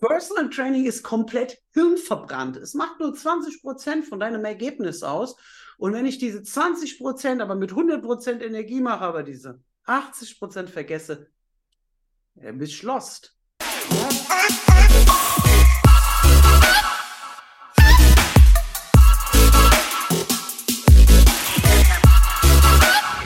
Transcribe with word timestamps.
Personal 0.00 0.48
Training 0.48 0.84
ist 0.86 1.02
komplett 1.02 1.60
hirnverbrannt. 1.72 2.56
Es 2.56 2.74
macht 2.74 3.00
nur 3.00 3.12
20 3.12 3.62
Prozent 3.62 4.04
von 4.04 4.20
deinem 4.20 4.44
Ergebnis 4.44 5.02
aus. 5.02 5.34
Und 5.76 5.92
wenn 5.92 6.06
ich 6.06 6.18
diese 6.18 6.40
20 6.40 6.98
Prozent 6.98 7.42
aber 7.42 7.56
mit 7.56 7.70
100 7.70 8.00
Prozent 8.00 8.40
Energie 8.40 8.80
mache, 8.80 9.04
aber 9.04 9.24
diese 9.24 9.60
80 9.86 10.38
Prozent 10.38 10.70
vergesse, 10.70 11.26
dann 12.36 12.58
bist 12.58 12.80
du 12.80 12.86
lost. 12.86 13.34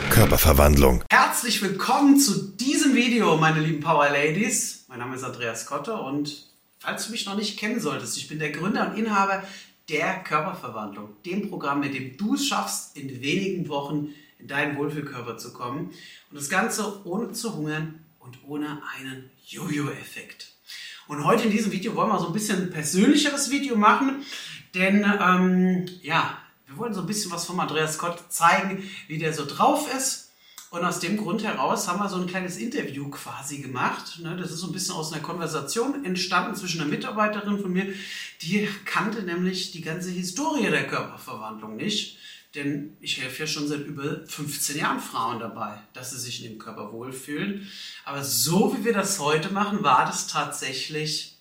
Körperverwandlung. 0.09 1.05
Herzlich 1.11 1.61
willkommen 1.63 2.19
zu 2.19 2.53
diesem 2.57 2.95
Video, 2.95 3.37
meine 3.37 3.61
lieben 3.61 3.81
Power 3.81 4.09
Ladies. 4.09 4.87
Mein 4.89 5.01
Name 5.01 5.17
ist 5.17 5.25
Andreas 5.25 5.67
Kotte 5.67 5.95
und 5.95 6.52
falls 6.83 7.07
du 7.07 7.13
mich 7.13 7.27
noch 7.27 7.37
nicht 7.37 7.59
kennen 7.59 7.81
solltest, 7.81 8.17
ich 8.17 8.27
bin 8.27 8.41
der 8.41 8.51
Gründer 8.51 8.91
und 8.91 8.99
Inhaber 8.99 9.45
der 9.89 10.19
Körperverwandlung, 10.25 11.17
dem 11.25 11.49
Programm, 11.49 11.79
mit 11.81 11.95
dem 11.95 12.17
du 12.17 12.35
es 12.35 12.47
schaffst, 12.47 12.97
in 12.97 13.23
wenigen 13.23 13.69
Wochen 13.69 14.09
in 14.39 14.49
deinen 14.49 14.77
Wohlfühlkörper 14.77 15.39
zu 15.39 15.53
kommen. 15.53 15.93
Und 16.31 16.37
das 16.37 16.49
Ganze 16.49 17.07
ohne 17.07 17.33
zu 17.33 17.55
hungern 17.55 18.05
und 18.19 18.39
ohne 18.45 18.83
einen 18.97 19.31
Jojo-Effekt. 19.47 20.55
Und 21.07 21.25
heute 21.25 21.45
in 21.45 21.53
diesem 21.53 21.71
Video 21.71 21.95
wollen 21.95 22.11
wir 22.11 22.19
so 22.19 22.27
ein 22.27 22.33
bisschen 22.33 22.63
ein 22.63 22.71
persönlicheres 22.71 23.51
Video 23.51 23.77
machen, 23.77 24.25
denn 24.75 25.05
ähm, 25.21 25.87
ja, 26.03 26.37
wir 26.67 26.77
wollen 26.79 26.95
so 26.95 27.03
ein 27.03 27.07
bisschen 27.07 27.31
was 27.31 27.45
vom 27.45 27.61
Andreas 27.61 27.95
Scott 27.95 28.25
zeigen, 28.29 28.83
wie 29.07 29.19
der 29.19 29.33
so 29.33 29.45
drauf 29.45 29.93
ist. 29.95 30.32
Und 30.73 30.87
aus 30.87 31.01
dem 31.01 31.19
Grund 31.19 31.45
heraus 31.45 31.87
haben 31.87 31.99
wir 31.99 32.09
so 32.09 32.17
ein 32.17 32.27
kleines 32.27 32.57
Interview 32.57 33.11
quasi 33.11 33.59
gemacht. 33.59 34.21
Ne? 34.21 34.39
Das 34.39 34.51
ist 34.51 34.61
so 34.61 34.69
ein 34.69 34.73
bisschen 34.73 34.95
aus 34.95 35.13
einer 35.13 35.21
Konversation 35.21 36.03
entstanden 36.03 36.57
zwischen 36.57 36.81
einer 36.81 36.89
Mitarbeiterin 36.89 37.61
von 37.61 37.71
mir, 37.71 37.93
die 38.41 38.67
kannte 38.87 39.23
nämlich 39.23 39.73
die 39.73 39.83
ganze 39.83 40.09
Historie 40.09 40.71
der 40.71 40.87
Körperverwandlung 40.87 41.77
nicht. 41.77 42.17
Denn 42.55 42.97
ich 43.01 43.21
helfe 43.21 43.41
ja 43.41 43.47
schon 43.47 43.69
seit 43.69 43.81
über 43.81 44.27
15 44.27 44.79
Jahren 44.79 44.99
Frauen 44.99 45.41
dabei, 45.41 45.79
dass 45.93 46.13
sie 46.13 46.19
sich 46.19 46.43
in 46.43 46.53
dem 46.53 46.59
Körper 46.59 46.91
wohlfühlen. 46.91 47.71
Aber 48.07 48.25
so 48.25 48.75
wie 48.75 48.87
wir 48.87 48.95
das 48.95 49.19
heute 49.19 49.53
machen, 49.53 49.83
war 49.83 50.07
das 50.07 50.27
tatsächlich 50.27 51.37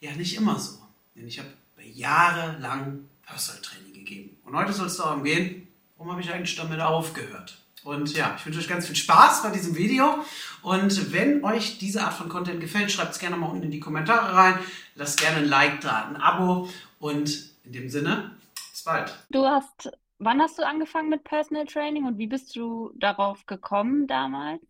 ja 0.00 0.16
nicht 0.16 0.36
immer 0.36 0.58
so. 0.58 0.80
Denn 1.14 1.28
ich 1.28 1.38
habe 1.38 1.48
jahrelang 1.94 3.08
Personal 3.22 3.62
Training 3.62 3.92
gegeben. 3.92 4.36
Und 4.42 4.56
heute 4.56 4.72
soll 4.72 4.88
es 4.88 4.96
darum 4.96 5.22
gehen, 5.22 5.68
warum 5.96 6.10
habe 6.10 6.20
ich 6.20 6.32
eigentlich 6.32 6.56
damit 6.56 6.80
aufgehört? 6.80 7.61
Und 7.84 8.14
ja, 8.16 8.34
ich 8.38 8.46
wünsche 8.46 8.60
euch 8.60 8.68
ganz 8.68 8.86
viel 8.86 8.96
Spaß 8.96 9.42
bei 9.42 9.50
diesem 9.50 9.76
Video. 9.76 10.24
Und 10.62 11.12
wenn 11.12 11.44
euch 11.44 11.78
diese 11.78 12.02
Art 12.02 12.14
von 12.14 12.28
Content 12.28 12.60
gefällt, 12.60 12.92
schreibt 12.92 13.12
es 13.12 13.18
gerne 13.18 13.36
mal 13.36 13.46
unten 13.46 13.64
in 13.64 13.70
die 13.70 13.80
Kommentare 13.80 14.34
rein. 14.34 14.58
Lasst 14.94 15.20
gerne 15.20 15.38
ein 15.38 15.48
Like 15.48 15.80
da, 15.80 16.06
ein 16.06 16.16
Abo. 16.16 16.68
Und 16.98 17.50
in 17.64 17.72
dem 17.72 17.88
Sinne, 17.88 18.36
bis 18.70 18.82
bald. 18.84 19.12
Du 19.30 19.44
hast, 19.44 19.90
wann 20.18 20.40
hast 20.40 20.58
du 20.58 20.66
angefangen 20.66 21.08
mit 21.08 21.24
Personal 21.24 21.66
Training 21.66 22.06
und 22.06 22.18
wie 22.18 22.28
bist 22.28 22.54
du 22.54 22.92
darauf 22.94 23.46
gekommen 23.46 24.06
damals? 24.06 24.62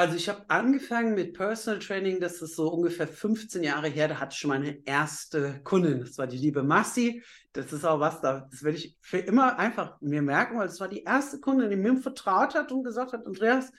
Also 0.00 0.16
ich 0.16 0.30
habe 0.30 0.42
angefangen 0.48 1.14
mit 1.14 1.34
Personal 1.34 1.78
Training, 1.78 2.20
das 2.20 2.40
ist 2.40 2.56
so 2.56 2.72
ungefähr 2.72 3.06
15 3.06 3.62
Jahre 3.62 3.88
her, 3.88 4.08
da 4.08 4.18
hatte 4.18 4.32
ich 4.32 4.38
schon 4.38 4.48
meine 4.48 4.82
erste 4.86 5.60
Kundin, 5.62 6.00
das 6.00 6.16
war 6.16 6.26
die 6.26 6.38
liebe 6.38 6.62
Massi. 6.62 7.22
Das 7.52 7.70
ist 7.70 7.84
auch 7.84 8.00
was, 8.00 8.22
das 8.22 8.62
werde 8.62 8.78
ich 8.78 8.96
für 9.02 9.18
immer 9.18 9.58
einfach 9.58 10.00
mir 10.00 10.22
merken, 10.22 10.58
weil 10.58 10.68
es 10.68 10.80
war 10.80 10.88
die 10.88 11.02
erste 11.02 11.38
Kundin, 11.38 11.68
die 11.68 11.76
mir 11.76 11.98
vertraut 11.98 12.54
hat 12.54 12.72
und 12.72 12.82
gesagt 12.82 13.12
hat, 13.12 13.26
Andreas, 13.26 13.72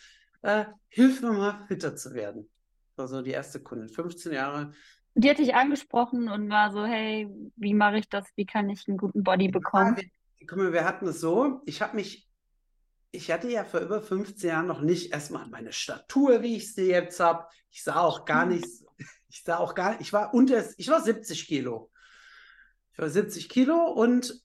äh, 0.44 0.66
hilf 0.90 1.24
mir 1.24 1.32
mal 1.32 1.66
fitter 1.68 1.96
zu 1.96 2.14
werden. 2.14 2.48
Das 2.90 2.98
war 3.00 3.08
so 3.08 3.24
die 3.24 3.32
erste 3.32 3.60
Kundin, 3.60 3.90
15 3.90 4.32
Jahre. 4.32 4.74
Die 5.16 5.28
hat 5.28 5.40
dich 5.40 5.56
angesprochen 5.56 6.30
und 6.30 6.52
war 6.52 6.72
so, 6.72 6.86
hey, 6.86 7.30
wie 7.56 7.74
mache 7.74 7.98
ich 7.98 8.08
das, 8.10 8.28
wie 8.36 8.46
kann 8.46 8.70
ich 8.70 8.88
einen 8.88 8.98
guten 8.98 9.24
Body 9.24 9.48
bekommen? 9.48 9.98
Ja, 10.40 10.56
wir, 10.56 10.72
wir 10.72 10.86
hatten 10.86 11.08
es 11.08 11.20
so, 11.20 11.64
ich 11.66 11.82
habe 11.82 11.96
mich 11.96 12.30
ich 13.12 13.32
hatte 13.32 13.50
ja 13.50 13.64
vor 13.64 13.82
über 13.82 14.02
15 14.02 14.50
Jahren 14.50 14.68
noch 14.68 14.82
nicht 14.82 15.12
erstmal 15.12 15.48
meine 15.48 15.74
Statur, 15.74 16.42
wie 16.42 16.56
ich 16.56 16.74
sie 16.74 16.90
jetzt 16.90 17.20
habe. 17.20 17.46
Ich 17.70 17.84
sah 17.84 18.00
auch 18.00 18.26
gar 18.26 18.46
nicht, 18.46 18.66
ich 19.30 19.44
sah 19.44 19.58
auch 19.58 19.76
gar 19.76 20.00
ich 20.00 20.14
war 20.14 20.34
unter, 20.34 20.64
ich 20.78 20.88
war 20.88 21.02
70 21.02 21.48
Kilo. 21.48 21.92
Ich 22.94 23.00
war 23.00 23.10
70 23.10 23.50
Kilo 23.50 23.92
und 23.92 24.42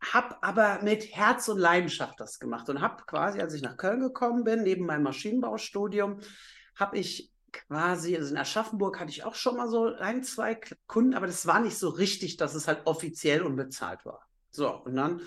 habe 0.00 0.42
aber 0.42 0.82
mit 0.82 1.16
Herz 1.16 1.48
und 1.48 1.58
Leidenschaft 1.58 2.20
das 2.20 2.38
gemacht 2.38 2.68
und 2.68 2.80
habe 2.80 3.02
quasi, 3.06 3.40
als 3.40 3.54
ich 3.54 3.62
nach 3.62 3.76
Köln 3.76 4.00
gekommen 4.00 4.44
bin, 4.44 4.62
neben 4.62 4.86
meinem 4.86 5.04
Maschinenbaustudium, 5.04 6.20
habe 6.76 6.98
ich 6.98 7.32
quasi, 7.52 8.16
also 8.16 8.30
in 8.30 8.36
Aschaffenburg 8.36 9.00
hatte 9.00 9.10
ich 9.10 9.24
auch 9.24 9.34
schon 9.34 9.56
mal 9.56 9.68
so 9.68 9.94
ein, 9.94 10.22
zwei 10.22 10.58
Kunden, 10.86 11.14
aber 11.14 11.26
das 11.26 11.46
war 11.46 11.60
nicht 11.60 11.78
so 11.78 11.88
richtig, 11.88 12.36
dass 12.36 12.54
es 12.54 12.68
halt 12.68 12.82
offiziell 12.84 13.42
unbezahlt 13.42 14.04
war. 14.04 14.26
So, 14.50 14.70
und 14.70 14.94
dann 14.94 15.20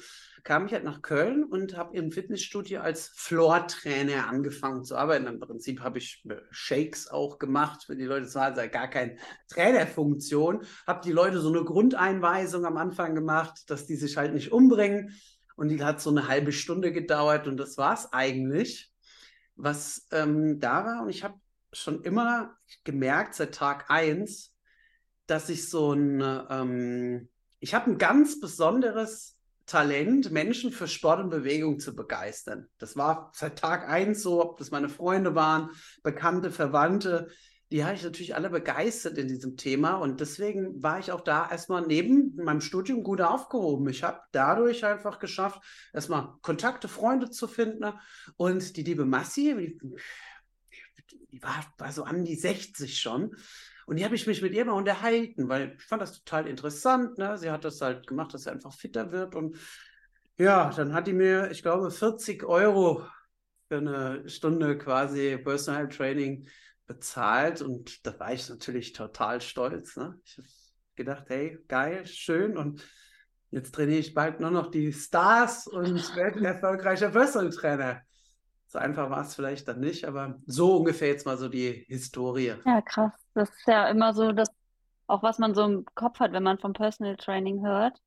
kam 0.47 0.65
ich 0.65 0.71
halt 0.71 0.85
nach 0.85 1.01
Köln 1.01 1.43
und 1.43 1.75
habe 1.75 1.97
im 1.97 2.09
Fitnessstudio 2.09 2.79
als 2.79 3.09
Floor-Trainer 3.15 4.29
angefangen 4.29 4.85
zu 4.85 4.95
arbeiten. 4.95 5.27
Im 5.27 5.41
Prinzip 5.41 5.81
habe 5.81 5.97
ich 5.97 6.23
äh, 6.29 6.37
Shakes 6.51 7.09
auch 7.09 7.37
gemacht 7.37 7.83
für 7.83 7.97
die 7.97 8.05
Leute. 8.05 8.27
Es 8.27 8.35
war 8.35 8.43
also 8.43 8.61
gar 8.71 8.87
keine 8.87 9.17
Trainerfunktion. 9.49 10.63
Habe 10.87 11.01
die 11.03 11.11
Leute 11.11 11.41
so 11.41 11.49
eine 11.49 11.65
Grundeinweisung 11.65 12.63
am 12.63 12.77
Anfang 12.77 13.13
gemacht, 13.13 13.69
dass 13.69 13.87
die 13.87 13.97
sich 13.97 14.15
halt 14.15 14.33
nicht 14.33 14.53
umbringen. 14.53 15.19
Und 15.57 15.67
die 15.67 15.83
hat 15.83 15.99
so 15.99 16.11
eine 16.11 16.29
halbe 16.29 16.53
Stunde 16.53 16.93
gedauert 16.93 17.45
und 17.49 17.57
das 17.57 17.77
war 17.77 17.95
es 17.95 18.13
eigentlich, 18.13 18.89
was 19.57 20.07
ähm, 20.11 20.61
da 20.61 20.85
war. 20.85 21.01
Und 21.03 21.09
ich 21.09 21.25
habe 21.25 21.37
schon 21.73 22.03
immer 22.03 22.55
gemerkt, 22.85 23.35
seit 23.35 23.53
Tag 23.53 23.89
1, 23.89 24.55
dass 25.25 25.49
ich 25.49 25.69
so 25.69 25.91
ein, 25.91 26.23
ähm, 26.49 27.27
ich 27.59 27.73
habe 27.73 27.91
ein 27.91 27.97
ganz 27.97 28.39
besonderes 28.39 29.36
Talent, 29.67 30.31
Menschen 30.31 30.71
für 30.71 30.87
Sport 30.87 31.19
und 31.19 31.29
Bewegung 31.29 31.79
zu 31.79 31.95
begeistern. 31.95 32.67
Das 32.79 32.97
war 32.97 33.31
seit 33.35 33.59
Tag 33.59 33.87
eins 33.87 34.23
so, 34.23 34.41
ob 34.41 34.57
das 34.57 34.71
meine 34.71 34.89
Freunde 34.89 35.35
waren, 35.35 35.69
Bekannte, 36.03 36.51
Verwandte, 36.51 37.27
die 37.69 37.83
habe 37.83 37.95
ich 37.95 38.03
natürlich 38.03 38.33
alle 38.33 38.49
begeistert 38.49 39.17
in 39.17 39.27
diesem 39.27 39.57
Thema 39.57 39.95
und 39.95 40.21
deswegen 40.21 40.81
war 40.81 40.99
ich 40.99 41.11
auch 41.11 41.19
da 41.19 41.51
erstmal 41.51 41.85
neben 41.85 42.33
meinem 42.37 42.61
Studium 42.61 43.03
gut 43.03 43.19
aufgehoben. 43.19 43.89
Ich 43.89 44.03
habe 44.03 44.21
dadurch 44.31 44.85
einfach 44.85 45.19
geschafft, 45.19 45.61
erstmal 45.93 46.33
Kontakte, 46.41 46.87
Freunde 46.87 47.29
zu 47.29 47.47
finden 47.47 47.91
und 48.37 48.77
die 48.77 48.83
liebe 48.83 49.03
Massi, 49.03 49.53
die, 51.11 51.17
die 51.31 51.43
war, 51.43 51.65
war 51.77 51.91
so 51.91 52.03
an 52.03 52.23
die 52.23 52.35
60 52.35 52.97
schon 52.97 53.35
und 53.87 53.95
die 53.95 54.03
habe 54.03 54.15
ich 54.15 54.27
mich 54.27 54.41
mit 54.41 54.53
ihr 54.53 54.65
mal 54.65 54.73
unterhalten, 54.73 55.47
weil 55.47 55.75
ich 55.77 55.83
fand 55.83 56.01
das 56.01 56.11
total 56.21 56.45
interessant. 56.45 57.17
Ne? 57.17 57.37
Sie 57.37 57.49
hat 57.49 57.63
das 57.63 57.79
halt 57.79 58.05
gemacht, 58.05 58.33
dass 58.33 58.43
sie 58.43 58.51
einfach 58.51 58.73
fitter 58.73 59.13
wird. 59.13 59.33
Und 59.33 59.55
ja, 60.37 60.71
dann 60.75 60.93
hat 60.93 61.07
die 61.07 61.13
mir, 61.13 61.49
ich 61.51 61.63
glaube, 61.63 61.89
40 61.89 62.43
Euro 62.43 63.05
für 63.69 63.77
eine 63.77 64.27
Stunde 64.27 64.77
quasi 64.77 65.37
Personal 65.37 65.87
Training 65.87 66.49
bezahlt. 66.85 67.61
Und 67.61 68.05
da 68.05 68.19
war 68.19 68.33
ich 68.33 68.49
natürlich 68.49 68.91
total 68.91 69.39
stolz. 69.39 69.95
Ne? 69.95 70.19
Ich 70.25 70.37
habe 70.37 70.47
gedacht, 70.97 71.23
hey, 71.29 71.57
geil, 71.69 72.05
schön. 72.05 72.57
Und 72.57 72.85
jetzt 73.51 73.73
trainiere 73.73 73.99
ich 73.99 74.13
bald 74.13 74.41
nur 74.41 74.51
noch 74.51 74.69
die 74.69 74.91
Stars 74.91 75.65
und 75.65 75.95
werde 76.17 76.39
ein 76.39 76.45
erfolgreicher 76.45 77.11
Personal 77.11 77.51
Trainer. 77.51 78.01
So 78.67 78.79
einfach 78.79 79.09
war 79.09 79.21
es 79.21 79.33
vielleicht 79.33 79.69
dann 79.69 79.79
nicht, 79.79 80.03
aber 80.03 80.41
so 80.45 80.75
ungefähr 80.75 81.07
jetzt 81.07 81.25
mal 81.25 81.37
so 81.37 81.47
die 81.47 81.85
Historie. 81.87 82.55
Ja, 82.65 82.81
krass. 82.81 83.13
Das 83.37 83.49
ist 83.49 83.67
ja 83.67 83.87
immer 83.89 84.13
so, 84.13 84.31
dass 84.31 84.49
auch 85.07 85.23
was 85.23 85.37
man 85.37 85.55
so 85.55 85.63
im 85.63 85.85
Kopf 85.95 86.19
hat, 86.19 86.33
wenn 86.33 86.43
man 86.43 86.59
vom 86.59 86.73
Personal 86.73 87.15
Training 87.15 87.65
hört, 87.65 88.01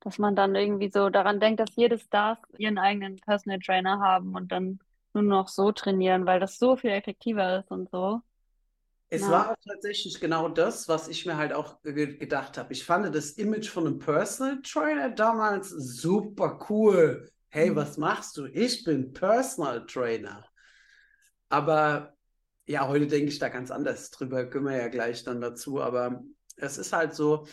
dass 0.00 0.18
man 0.18 0.36
dann 0.36 0.54
irgendwie 0.54 0.90
so 0.90 1.10
daran 1.10 1.40
denkt, 1.40 1.60
dass 1.60 1.74
jede 1.74 1.98
Stars 1.98 2.38
ihren 2.56 2.78
eigenen 2.78 3.16
Personal 3.16 3.58
Trainer 3.58 3.98
haben 3.98 4.34
und 4.34 4.52
dann 4.52 4.78
nur 5.14 5.24
noch 5.24 5.48
so 5.48 5.72
trainieren, 5.72 6.26
weil 6.26 6.38
das 6.38 6.58
so 6.58 6.76
viel 6.76 6.90
effektiver 6.90 7.60
ist 7.60 7.70
und 7.70 7.90
so. 7.90 8.20
Es 9.10 9.22
ja. 9.22 9.30
war 9.30 9.50
auch 9.50 9.56
tatsächlich 9.66 10.20
genau 10.20 10.48
das, 10.48 10.86
was 10.86 11.08
ich 11.08 11.24
mir 11.26 11.36
halt 11.36 11.52
auch 11.52 11.80
gedacht 11.82 12.58
habe. 12.58 12.72
Ich 12.72 12.84
fand 12.84 13.12
das 13.14 13.32
Image 13.32 13.68
von 13.68 13.86
einem 13.86 13.98
Personal 13.98 14.60
Trainer 14.62 15.08
damals 15.10 15.70
super 15.70 16.58
cool 16.68 17.28
hey, 17.48 17.70
mhm. 17.70 17.76
was 17.76 17.96
machst 17.96 18.36
du? 18.36 18.46
Ich 18.46 18.84
bin 18.84 19.12
Personal 19.12 19.86
Trainer. 19.86 20.44
Aber 21.48 22.16
ja, 22.68 22.86
heute 22.86 23.06
denke 23.06 23.30
ich 23.30 23.38
da 23.38 23.48
ganz 23.48 23.70
anders 23.70 24.10
drüber, 24.10 24.44
können 24.44 24.66
wir 24.66 24.76
ja 24.76 24.88
gleich 24.88 25.24
dann 25.24 25.40
dazu. 25.40 25.80
Aber 25.80 26.22
es 26.56 26.76
ist 26.76 26.92
halt 26.92 27.14
so, 27.14 27.46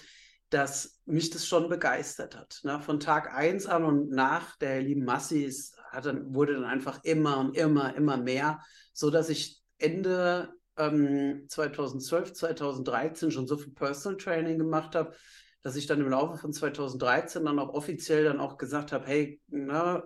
dass 0.50 1.02
mich 1.06 1.30
das 1.30 1.48
schon 1.48 1.70
begeistert 1.70 2.36
hat. 2.36 2.60
Ne? 2.64 2.82
Von 2.82 3.00
Tag 3.00 3.34
1 3.34 3.66
an 3.66 3.86
und 3.86 4.12
nach 4.12 4.58
der 4.58 4.82
lieben 4.82 5.06
Massis 5.06 5.74
hat 5.90 6.06
wurde 6.06 6.56
dann 6.56 6.66
einfach 6.66 7.00
immer 7.04 7.40
und 7.40 7.56
immer, 7.58 7.96
immer 7.96 8.18
mehr, 8.18 8.60
so 8.94 9.10
dass 9.10 9.30
ich 9.30 9.62
Ende 9.78 10.54
ähm, 10.78 11.46
2012, 11.48 12.34
2013 12.34 13.32
schon 13.32 13.48
so 13.48 13.58
viel 13.58 13.74
Personal 13.74 14.18
Training 14.18 14.58
gemacht 14.58 14.96
habe, 14.96 15.16
dass 15.62 15.78
ich 15.78 15.88
dann 15.88 16.02
im 16.02 16.10
Laufe 16.10 16.38
von 16.38 16.52
2013 16.52 17.46
dann 17.46 17.60
auch 17.60 17.70
offiziell 17.70 18.26
dann 18.26 18.42
auch 18.42 18.58
gesagt 18.58 18.92
habe, 18.92 19.08
hey, 19.08 19.42
hm, 19.50 20.02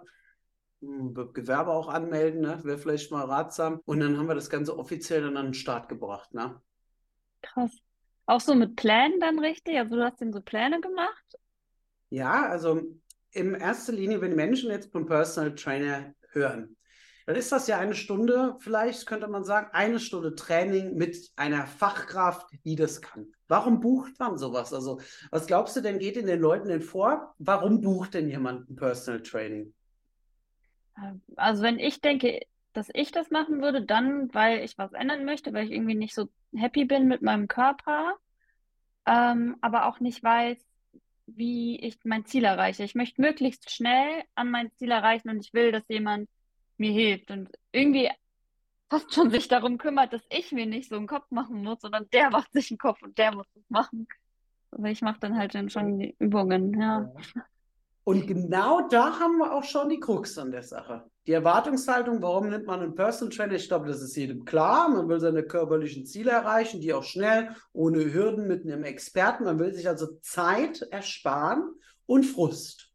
Gewerbe 0.82 1.72
auch 1.72 1.90
anmelden, 1.90 2.42
ne? 2.42 2.60
wäre 2.64 2.78
vielleicht 2.78 3.12
mal 3.12 3.26
ratsam. 3.26 3.82
Und 3.86 4.00
dann 4.00 4.18
haben 4.18 4.28
wir 4.28 4.36
das 4.36 4.50
Ganze 4.50 4.78
offiziell 4.78 5.22
dann 5.22 5.38
an 5.38 5.48
den 5.48 5.54
Start 5.54 5.90
gebracht. 5.90 6.34
Ne? 6.34 6.62
Krass. 7.42 7.72
Auch 8.26 8.40
so 8.40 8.56
mit 8.56 8.76
Plänen 8.76 9.20
dann 9.20 9.40
richtig? 9.40 9.78
Also 9.78 9.96
du 9.96 10.04
hast 10.04 10.22
ihm 10.22 10.32
so 10.32 10.42
Pläne 10.42 10.80
gemacht? 10.80 11.40
Ja, 12.10 12.48
also 12.48 12.82
in 13.32 13.56
erster 13.56 13.92
Linie, 13.92 14.22
wenn 14.22 14.36
Menschen 14.36 14.72
jetzt 14.72 14.92
vom 14.92 15.06
Personal 15.06 15.56
Trainer 15.56 16.14
hören, 16.32 16.76
dann 17.26 17.36
ist 17.36 17.52
das 17.52 17.68
ja 17.68 17.78
eine 17.78 17.94
Stunde, 17.94 18.56
vielleicht 18.60 19.06
könnte 19.06 19.28
man 19.28 19.44
sagen, 19.44 19.70
eine 19.72 20.00
Stunde 20.00 20.34
Training 20.34 20.96
mit 20.96 21.30
einer 21.36 21.68
Fachkraft, 21.68 22.48
die 22.66 22.76
das 22.76 23.02
kann. 23.02 23.32
Warum 23.48 23.82
bucht 23.82 24.20
man 24.20 24.38
sowas? 24.40 24.74
Also, 24.74 25.00
was 25.30 25.46
glaubst 25.46 25.76
du 25.76 25.82
denn, 25.82 26.00
geht 26.00 26.18
in 26.18 26.26
den 26.26 26.40
Leuten 26.40 26.70
denn 26.70 26.82
vor? 26.82 27.36
Warum 27.38 27.82
bucht 27.82 28.16
denn 28.16 28.30
jemand 28.30 28.70
ein 28.70 28.76
Personal 28.76 29.22
Training? 29.22 29.74
Also, 31.36 31.64
wenn 31.64 31.80
ich 31.80 32.02
denke, 32.02 32.42
dass 32.74 32.90
ich 32.94 33.12
das 33.12 33.32
machen 33.32 33.62
würde, 33.62 33.84
dann, 33.84 34.34
weil 34.34 34.64
ich 34.64 34.78
was 34.78 34.94
ändern 34.94 35.26
möchte, 35.26 35.54
weil 35.54 35.66
ich 35.66 35.72
irgendwie 35.72 35.96
nicht 35.96 36.14
so 36.14 36.30
happy 36.56 36.86
bin 36.86 37.08
mit 37.08 37.22
meinem 37.22 37.48
Körper, 37.48 38.16
ähm, 39.06 39.58
aber 39.62 39.86
auch 39.88 40.00
nicht 40.00 40.24
weiß, 40.24 40.58
wie 41.28 41.80
ich 41.80 42.00
mein 42.04 42.26
Ziel 42.26 42.44
erreiche. 42.44 42.84
Ich 42.84 42.96
möchte 42.96 43.22
möglichst 43.22 43.72
schnell 43.72 44.24
an 44.36 44.50
mein 44.52 44.72
Ziel 44.78 44.92
erreichen 44.92 45.30
und 45.30 45.40
ich 45.40 45.54
will, 45.54 45.72
dass 45.72 45.84
jemand 45.88 46.30
mir 46.78 46.92
hilft 46.92 47.32
und 47.32 47.50
irgendwie 47.72 48.10
fast 48.90 49.14
schon 49.14 49.30
sich 49.30 49.48
darum 49.48 49.78
kümmert, 49.78 50.14
dass 50.14 50.24
ich 50.30 50.52
mir 50.52 50.66
nicht 50.66 50.90
so 50.90 50.96
einen 50.96 51.08
Kopf 51.08 51.30
machen 51.32 51.64
muss, 51.64 51.82
sondern 51.82 52.08
der 52.12 52.30
macht 52.32 52.52
sich 52.54 52.72
einen 52.72 52.78
Kopf 52.78 53.02
und 53.02 53.18
der 53.18 53.34
muss 53.34 53.48
es 53.56 53.70
machen. 53.70 54.08
Aber 54.72 54.90
ich 54.90 55.02
mache 55.02 55.20
dann 55.20 55.38
halt 55.38 55.56
dann 55.56 55.70
schon 55.70 56.00
die 56.00 56.16
Übungen, 56.20 56.80
ja. 56.80 57.12
Und 58.04 58.26
genau 58.28 58.88
da 58.88 59.20
haben 59.20 59.38
wir 59.38 59.54
auch 59.54 59.64
schon 59.64 59.90
die 59.90 60.00
Krux 60.00 60.38
an 60.38 60.52
der 60.52 60.64
Sache. 60.64 61.04
Die 61.28 61.34
Erwartungshaltung, 61.34 62.22
warum 62.22 62.50
nimmt 62.50 62.66
man 62.66 62.80
einen 62.80 62.96
Personal 62.96 63.36
Trainer? 63.36 63.54
Ich 63.54 63.68
glaube, 63.68 63.88
das 63.88 64.02
ist 64.02 64.16
jedem 64.16 64.46
klar. 64.46 64.90
Man 64.90 65.08
will 65.08 65.20
seine 65.20 65.44
körperlichen 65.44 66.06
Ziele 66.06 66.32
erreichen, 66.32 66.82
die 66.82 66.94
auch 66.94 67.04
schnell, 67.04 67.56
ohne 67.72 68.12
Hürden, 68.12 68.48
mit 68.48 68.64
einem 68.64 68.84
Experten. 68.84 69.44
Man 69.44 69.60
will 69.60 69.74
sich 69.74 69.88
also 69.88 70.08
Zeit 70.22 70.82
ersparen 70.90 71.76
und 72.08 72.24
Frust. 72.24 72.90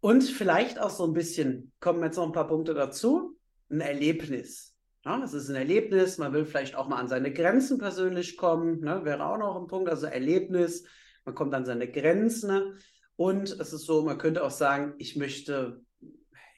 Und 0.00 0.24
vielleicht 0.24 0.80
auch 0.80 0.90
so 0.90 1.04
ein 1.04 1.12
bisschen, 1.12 1.72
kommen 1.78 2.02
jetzt 2.02 2.16
noch 2.16 2.26
ein 2.26 2.32
paar 2.32 2.48
Punkte 2.48 2.74
dazu, 2.74 3.38
ein 3.70 3.80
Erlebnis. 3.80 4.74
Ja, 5.04 5.22
es 5.22 5.34
ist 5.34 5.48
ein 5.48 5.56
Erlebnis, 5.56 6.18
man 6.18 6.32
will 6.32 6.44
vielleicht 6.44 6.74
auch 6.74 6.88
mal 6.88 6.98
an 6.98 7.08
seine 7.08 7.32
Grenzen 7.32 7.78
persönlich 7.78 8.36
kommen, 8.36 8.80
ne, 8.80 9.04
wäre 9.04 9.24
auch 9.24 9.38
noch 9.38 9.60
ein 9.60 9.68
Punkt, 9.68 9.88
also 9.88 10.06
Erlebnis, 10.06 10.84
man 11.24 11.34
kommt 11.34 11.54
an 11.54 11.64
seine 11.64 11.88
Grenzen. 11.88 12.78
Und 13.16 13.50
es 13.50 13.72
ist 13.72 13.86
so, 13.86 14.02
man 14.02 14.18
könnte 14.18 14.42
auch 14.42 14.50
sagen, 14.50 14.94
ich 14.98 15.16
möchte, 15.16 15.80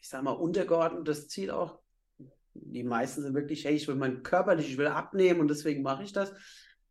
ich 0.00 0.08
sage 0.08 0.24
mal, 0.24 0.32
untergeordnetes 0.32 1.28
Ziel 1.28 1.50
auch. 1.50 1.80
Die 2.54 2.84
meisten 2.84 3.22
sind 3.22 3.34
wirklich, 3.34 3.64
hey, 3.64 3.74
ich 3.74 3.88
will 3.88 3.96
mein 3.96 4.22
körperlich, 4.22 4.70
ich 4.70 4.78
will 4.78 4.86
abnehmen 4.86 5.40
und 5.40 5.48
deswegen 5.48 5.82
mache 5.82 6.04
ich 6.04 6.12
das. 6.12 6.32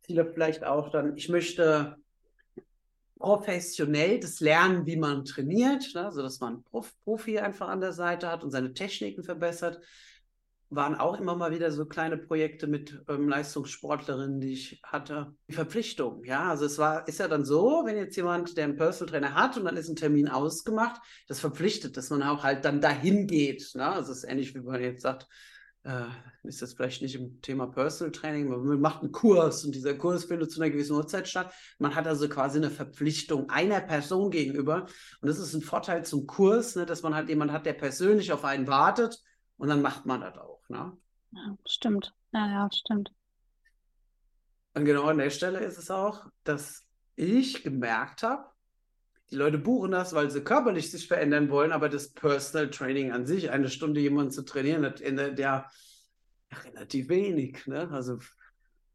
Viele 0.02 0.26
vielleicht 0.26 0.64
auch 0.64 0.90
dann, 0.90 1.16
ich 1.16 1.28
möchte 1.28 1.96
professionell 3.18 4.20
das 4.20 4.40
Lernen, 4.40 4.84
wie 4.84 4.96
man 4.96 5.24
trainiert, 5.24 5.94
ne? 5.94 6.12
sodass 6.12 6.40
man 6.40 6.62
Prof 6.64 6.94
Profi 7.04 7.38
einfach 7.38 7.68
an 7.68 7.80
der 7.80 7.92
Seite 7.92 8.28
hat 8.28 8.44
und 8.44 8.50
seine 8.50 8.74
Techniken 8.74 9.22
verbessert. 9.22 9.80
Waren 10.74 10.94
auch 10.94 11.18
immer 11.18 11.36
mal 11.36 11.52
wieder 11.52 11.70
so 11.70 11.86
kleine 11.86 12.16
Projekte 12.16 12.66
mit 12.66 13.02
ähm, 13.08 13.28
Leistungssportlerinnen, 13.28 14.40
die 14.40 14.52
ich 14.52 14.80
hatte. 14.82 15.34
Die 15.48 15.54
Verpflichtung, 15.54 16.24
ja, 16.24 16.50
also 16.50 16.64
es 16.64 16.78
war, 16.78 17.06
ist 17.06 17.20
ja 17.20 17.28
dann 17.28 17.44
so, 17.44 17.82
wenn 17.84 17.96
jetzt 17.96 18.16
jemand, 18.16 18.56
der 18.56 18.64
einen 18.64 18.76
Personal 18.76 19.10
Trainer 19.10 19.34
hat 19.34 19.56
und 19.56 19.64
dann 19.64 19.76
ist 19.76 19.88
ein 19.88 19.96
Termin 19.96 20.28
ausgemacht, 20.28 21.00
das 21.28 21.40
verpflichtet, 21.40 21.96
dass 21.96 22.10
man 22.10 22.22
auch 22.22 22.42
halt 22.42 22.64
dann 22.64 22.80
dahin 22.80 23.26
geht. 23.26 23.74
Ne? 23.74 23.86
Also 23.86 24.12
es 24.12 24.18
ist 24.18 24.24
ähnlich, 24.24 24.54
wie 24.54 24.60
man 24.60 24.80
jetzt 24.80 25.02
sagt, 25.02 25.28
äh, 25.84 26.06
ist 26.44 26.62
das 26.62 26.72
vielleicht 26.72 27.02
nicht 27.02 27.14
im 27.14 27.40
Thema 27.40 27.66
Personal 27.66 28.12
Training, 28.12 28.48
man 28.48 28.80
macht 28.80 29.02
einen 29.02 29.12
Kurs 29.12 29.64
und 29.64 29.74
dieser 29.74 29.94
Kurs 29.94 30.24
findet 30.24 30.50
zu 30.50 30.60
einer 30.60 30.70
gewissen 30.70 30.96
Uhrzeit 30.96 31.28
statt. 31.28 31.52
Man 31.78 31.94
hat 31.94 32.06
also 32.06 32.28
quasi 32.28 32.58
eine 32.58 32.70
Verpflichtung 32.70 33.50
einer 33.50 33.80
Person 33.80 34.30
gegenüber. 34.30 34.86
Und 35.20 35.28
das 35.28 35.38
ist 35.38 35.54
ein 35.54 35.62
Vorteil 35.62 36.04
zum 36.04 36.26
Kurs, 36.26 36.74
ne, 36.76 36.86
dass 36.86 37.02
man 37.02 37.14
halt 37.14 37.28
jemanden 37.28 37.54
hat, 37.54 37.66
der 37.66 37.74
persönlich 37.74 38.32
auf 38.32 38.44
einen 38.44 38.66
wartet 38.66 39.22
und 39.56 39.68
dann 39.68 39.82
macht 39.82 40.06
man 40.06 40.20
das 40.20 40.36
auch. 40.36 40.62
Ne? 40.68 40.96
Ja, 41.32 41.56
stimmt. 41.66 42.14
Ja, 42.32 42.48
ja, 42.48 42.68
stimmt. 42.72 43.12
Und 44.74 44.84
genau 44.84 45.04
an 45.04 45.18
der 45.18 45.30
Stelle 45.30 45.60
ist 45.60 45.78
es 45.78 45.90
auch, 45.90 46.26
dass 46.42 46.84
ich 47.16 47.62
gemerkt 47.62 48.22
habe, 48.22 48.46
die 49.30 49.36
Leute 49.36 49.58
buchen 49.58 49.92
das, 49.92 50.14
weil 50.14 50.30
sie 50.30 50.42
körperlich 50.42 50.90
sich 50.90 51.08
verändern 51.08 51.48
wollen, 51.48 51.72
aber 51.72 51.88
das 51.88 52.12
Personal 52.12 52.70
Training 52.70 53.12
an 53.12 53.26
sich, 53.26 53.50
eine 53.50 53.68
Stunde 53.68 54.00
jemanden 54.00 54.32
zu 54.32 54.42
trainieren, 54.42 54.82
das 54.82 55.00
ändert 55.00 55.38
ja 55.38 55.68
relativ 56.64 57.08
wenig. 57.08 57.66
Ne? 57.66 57.88
Also 57.90 58.18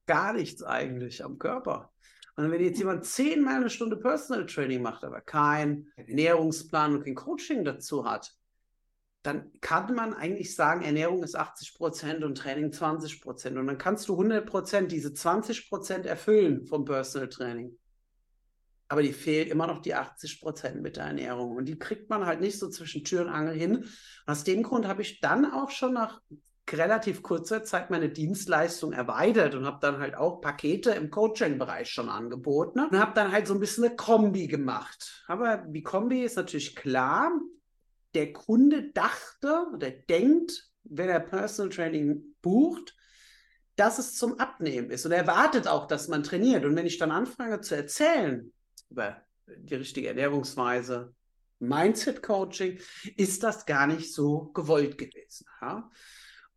gar 0.06 0.34
nichts 0.34 0.64
eigentlich 0.64 1.24
am 1.24 1.40
Körper. 1.40 1.92
Und 2.36 2.52
wenn 2.52 2.64
jetzt 2.64 2.80
jemand 2.80 3.06
zehnmal 3.06 3.56
eine 3.56 3.70
Stunde 3.70 3.98
Personal 3.98 4.46
Training 4.46 4.82
macht, 4.82 5.04
aber 5.04 5.20
kein 5.20 5.88
Ernährungsplan 5.98 6.96
und 6.96 7.04
kein 7.04 7.16
Coaching 7.16 7.66
dazu 7.66 8.06
hat, 8.06 8.34
dann 9.21 9.51
kann 9.60 9.94
man 9.95 10.13
eigentlich 10.13 10.56
sagen, 10.56 10.83
Ernährung 10.83 11.24
ist 11.24 11.36
80 11.36 11.75
Prozent 11.75 12.24
und 12.24 12.38
Training 12.38 12.71
20 12.71 13.21
Prozent. 13.21 13.57
Und 13.57 13.68
dann 13.68 13.77
kannst 13.77 14.07
du 14.07 14.13
100 14.13 14.45
Prozent 14.45 14.92
diese 14.92 15.13
20 15.13 15.69
Prozent 15.69 16.06
erfüllen 16.06 16.66
vom 16.66 16.86
Personal 16.86 17.30
Training 17.30 17.77
aber 18.89 19.04
die 19.04 19.13
fehlt 19.13 19.50
immer 19.50 19.68
noch 19.68 19.81
die 19.81 19.94
80 19.94 20.42
Prozent 20.42 20.81
mit 20.81 20.98
der 20.98 21.06
Ernährung. 21.06 21.56
Und 21.56 21.66
die 21.66 21.77
kriegt 21.77 22.10
man 22.10 22.25
halt 22.25 22.42
nicht 22.42 22.57
so 22.57 22.69
zwischen 22.69 23.04
Tür 23.04 23.21
und 23.21 23.30
Angel 23.30 23.54
hin. 23.54 23.77
Und 23.77 23.88
aus 24.25 24.44
dem 24.44 24.63
Grund 24.63 24.88
habe 24.88 25.04
ich 25.04 25.22
dann 25.22 25.45
auch 25.45 25.69
schon 25.69 25.94
nach 25.94 26.19
relativ 26.72 27.24
kurzer 27.24 27.63
Zeit 27.63 27.89
meine 27.89 28.10
Dienstleistung 28.10 28.92
erweitert 28.92 29.56
und 29.56 29.65
habe 29.65 29.80
dann 29.81 30.00
halt 30.00 30.15
auch 30.15 30.42
Pakete 30.42 30.92
im 30.92 31.10
Coaching-Bereich 31.10 31.89
schon 31.89 32.10
angeboten 32.10 32.80
und 32.80 33.00
habe 33.00 33.13
dann 33.15 33.31
halt 33.31 33.48
so 33.48 33.56
ein 33.56 33.60
bisschen 33.60 33.86
eine 33.86 33.95
Kombi 33.95 34.48
gemacht. 34.48 35.24
Aber 35.27 35.57
die 35.57 35.81
Kombi 35.81 36.24
ist 36.24 36.38
natürlich 36.38 36.75
klar, 36.75 37.31
der 38.14 38.34
Kunde 38.34 38.92
dachte 38.92 39.68
oder 39.74 39.92
denkt, 39.92 40.70
wenn 40.84 41.10
er 41.10 41.20
Personal 41.20 41.72
Training 41.72 42.36
bucht, 42.42 42.96
dass 43.76 44.00
es 44.00 44.16
zum 44.16 44.40
Abnehmen 44.40 44.90
ist 44.90 45.06
und 45.06 45.12
er 45.12 45.20
erwartet 45.20 45.68
auch, 45.68 45.88
dass 45.88 46.08
man 46.08 46.24
trainiert. 46.24 46.66
Und 46.66 46.76
wenn 46.76 46.86
ich 46.86 46.98
dann 46.98 47.12
anfange 47.12 47.62
zu 47.62 47.76
erzählen, 47.76 48.52
über 48.90 49.22
die 49.48 49.76
richtige 49.76 50.10
Ernährungsweise, 50.10 51.14
Mindset-Coaching, 51.60 52.80
ist 53.18 53.44
das 53.44 53.66
gar 53.66 53.88
nicht 53.88 54.14
so 54.14 54.52
gewollt 54.54 54.98
gewesen. 54.98 55.46
Ja? 55.62 55.90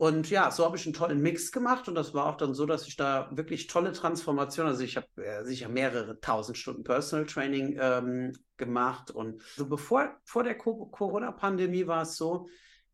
Und 0.02 0.30
ja, 0.30 0.50
so 0.50 0.64
habe 0.64 0.76
ich 0.76 0.84
einen 0.84 0.94
tollen 0.94 1.22
Mix 1.22 1.52
gemacht 1.52 1.86
und 1.86 1.94
das 1.94 2.12
war 2.12 2.26
auch 2.26 2.36
dann 2.36 2.54
so, 2.54 2.66
dass 2.66 2.88
ich 2.88 2.96
da 2.96 3.30
wirklich 3.30 3.68
tolle 3.68 3.92
Transformationen, 3.92 4.72
also 4.72 4.82
ich 4.82 4.96
habe 4.96 5.06
äh, 5.14 5.44
sicher 5.44 5.68
mehrere 5.68 6.18
tausend 6.18 6.58
Stunden 6.58 6.82
Personal 6.82 7.24
Training 7.24 7.78
ähm, 7.80 8.32
gemacht 8.56 9.12
und 9.12 9.40
so 9.54 9.68
bevor 9.68 10.16
vor 10.24 10.42
der 10.42 10.58
Corona-Pandemie 10.58 11.86
war 11.86 12.02
es 12.02 12.16
so, 12.16 12.48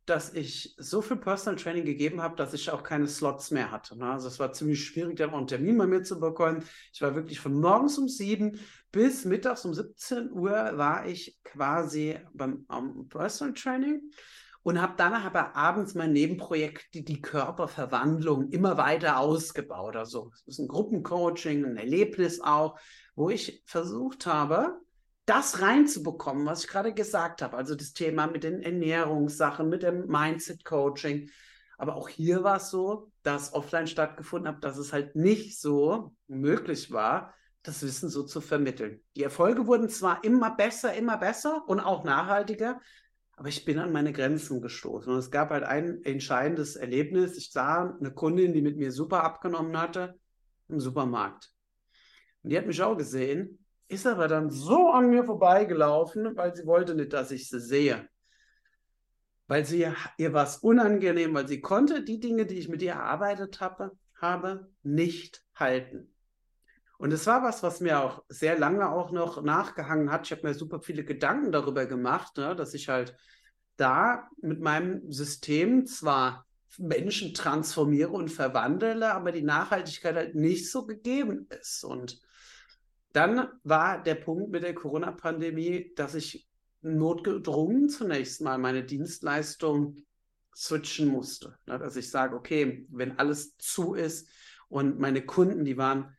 dass 0.05 0.35
ich 0.35 0.75
so 0.77 1.01
viel 1.01 1.17
Personal 1.17 1.57
Training 1.59 1.87
gegeben 1.87 2.21
habe, 2.21 2.37
dass 2.37 2.53
ich 2.53 2.71
auch 2.71 2.83
keine 2.83 3.09
Slots 3.09 3.53
mehr 3.53 3.71
hatte. 3.71 3.97
Ne? 3.97 4.11
Also 4.11 4.29
es 4.29 4.39
war 4.39 4.53
ziemlich 4.53 4.85
schwierig, 4.85 5.17
da 5.17 5.33
einen 5.33 5.47
Termin 5.47 5.79
bei 5.79 5.87
mir 5.87 6.03
zu 6.03 6.21
bekommen. 6.21 6.63
Ich 6.93 7.01
war 7.01 7.15
wirklich 7.15 7.41
von 7.41 7.59
morgens 7.59 7.97
um 7.97 8.09
sieben 8.09 8.61
bis 8.93 9.25
mittags 9.25 9.65
um 9.65 9.73
17 9.73 10.31
Uhr 10.31 10.51
war 10.77 11.07
ich 11.07 11.39
quasi 11.43 12.19
beim 12.35 12.67
um, 12.69 13.09
Personal 13.09 13.55
Training 13.55 14.11
und 14.69 14.83
habe 14.83 14.93
danach 14.99 15.25
aber 15.25 15.57
abends 15.57 15.95
mein 15.95 16.13
Nebenprojekt, 16.13 16.93
die, 16.93 17.03
die 17.03 17.23
Körperverwandlung, 17.23 18.51
immer 18.51 18.77
weiter 18.77 19.19
ausgebaut. 19.19 19.97
Also 19.97 20.31
es 20.35 20.47
ist 20.47 20.59
ein 20.59 20.69
Gruppencoaching, 20.69 21.65
ein 21.65 21.79
Erlebnis 21.79 22.43
auch, 22.43 22.79
wo 23.15 23.31
ich 23.31 23.63
versucht 23.65 24.27
habe, 24.27 24.79
das 25.25 25.63
reinzubekommen, 25.63 26.45
was 26.45 26.65
ich 26.65 26.69
gerade 26.69 26.93
gesagt 26.93 27.41
habe. 27.41 27.57
Also 27.57 27.75
das 27.75 27.95
Thema 27.95 28.27
mit 28.27 28.45
den 28.45 28.61
Ernährungssachen, 28.61 29.71
mit 29.71 29.83
dem 29.83 30.07
Mindset-Coaching. 30.07 31.31
Aber 31.79 31.97
auch 31.97 32.11
hier 32.11 32.45
war 32.45 32.59
es 32.59 32.69
so, 32.69 33.11
dass 33.23 33.55
offline 33.55 33.87
stattgefunden 33.87 34.53
hat, 34.55 34.65
dass 34.65 34.77
es 34.77 34.93
halt 34.93 35.17
nicht 35.17 35.59
so 35.59 36.15
möglich 36.27 36.93
war, 36.93 37.33
das 37.63 37.83
Wissen 37.83 38.11
so 38.11 38.23
zu 38.23 38.43
vermitteln. 38.43 39.01
Die 39.17 39.23
Erfolge 39.23 39.67
wurden 39.67 39.89
zwar 39.89 40.23
immer 40.25 40.55
besser, 40.55 40.93
immer 40.93 41.17
besser 41.17 41.67
und 41.67 41.81
auch 41.81 42.05
nachhaltiger, 42.05 42.83
aber 43.39 43.49
ich 43.49 43.65
bin 43.65 43.79
an 43.79 43.93
meine 43.93 44.13
Grenzen 44.13 44.61
gestoßen. 44.61 45.13
Und 45.13 45.19
es 45.19 45.31
gab 45.31 45.51
halt 45.51 45.65
ein 45.65 46.03
entscheidendes 46.05 46.77
Erlebnis. 46.77 47.37
Ich 47.37 47.53
sah 47.53 47.97
eine 47.99 48.13
Kundin, 48.13 48.53
die 48.53 48.63
mit 48.63 48.77
mir 48.77 48.93
super 48.93 49.25
abgenommen 49.25 49.79
hatte, 49.81 50.19
im 50.69 50.81
Supermarkt. 50.81 51.53
Und 52.43 52.51
die 52.51 52.59
hat 52.59 52.67
mich 52.67 52.83
auch 52.83 52.97
gesehen 52.97 53.59
ist 53.89 54.07
aber 54.07 54.29
dann 54.29 54.51
so 54.51 54.91
an 54.91 55.11
mir 55.11 55.25
vorbeigelaufen, 55.25 56.37
weil 56.37 56.55
sie 56.55 56.67
wollte 56.67 56.95
nicht, 56.95 57.13
dass 57.13 57.31
ich 57.31 57.49
sie 57.49 57.61
sehe. 57.61 58.07
Weil 59.47 59.65
sie 59.65 59.87
ihr 60.19 60.33
war 60.35 60.45
es 60.45 60.59
unangenehm, 60.59 61.33
weil 61.33 61.49
sie 61.49 61.63
konnte 61.63 62.05
die 62.05 62.21
Dinge, 62.21 62.45
die 62.45 62.59
ich 62.59 62.69
mit 62.69 62.83
ihr 62.83 62.93
erarbeitet 62.93 63.61
habe, 63.61 63.93
habe 64.21 64.71
nicht 64.83 65.43
halten. 65.55 66.15
Und 66.99 67.13
es 67.13 67.27
war 67.27 67.45
was, 67.45 67.63
was 67.63 67.81
mir 67.81 68.03
auch 68.03 68.25
sehr 68.29 68.59
lange 68.59 68.91
auch 68.91 69.13
noch 69.13 69.41
nachgehangen 69.43 70.11
hat. 70.11 70.27
Ich 70.27 70.33
habe 70.33 70.47
mir 70.47 70.55
super 70.55 70.81
viele 70.81 71.05
Gedanken 71.05 71.53
darüber 71.53 71.87
gemacht, 71.87 72.37
ne, 72.37 72.57
dass 72.57 72.75
ich 72.75 72.89
halt 72.89 73.17
da 73.77 74.29
mit 74.43 74.61
meinem 74.61 75.11
System 75.11 75.87
zwar 75.87 76.45
Menschen 76.77 77.35
transformiere 77.35 78.11
und 78.11 78.31
verwandle, 78.31 79.15
aber 79.15 79.31
die 79.31 79.43
Nachhaltigkeit 79.43 80.17
halt 80.17 80.35
nicht 80.35 80.71
so 80.71 80.87
gegeben 80.87 81.47
ist. 81.61 81.85
Und 81.85 82.21
dann 83.13 83.49
war 83.63 84.03
der 84.03 84.17
Punkt 84.17 84.51
mit 84.51 84.65
der 84.65 84.75
Corona-Pandemie, 84.75 85.93
dass 85.95 86.15
ich 86.15 86.49
notgedrungen 86.83 87.89
zunächst 87.89 88.41
mal 88.41 88.59
meine 88.59 88.85
Dienstleistung 88.85 89.97
switchen 90.55 91.09
musste. 91.09 91.57
Ne? 91.67 91.79
Dass 91.79 91.97
ich 91.97 92.11
sage, 92.11 92.35
okay, 92.35 92.87
wenn 92.91 93.19
alles 93.19 93.57
zu 93.57 93.95
ist 93.95 94.29
und 94.69 94.99
meine 94.99 95.25
Kunden, 95.25 95.65
die 95.65 95.77
waren 95.77 96.17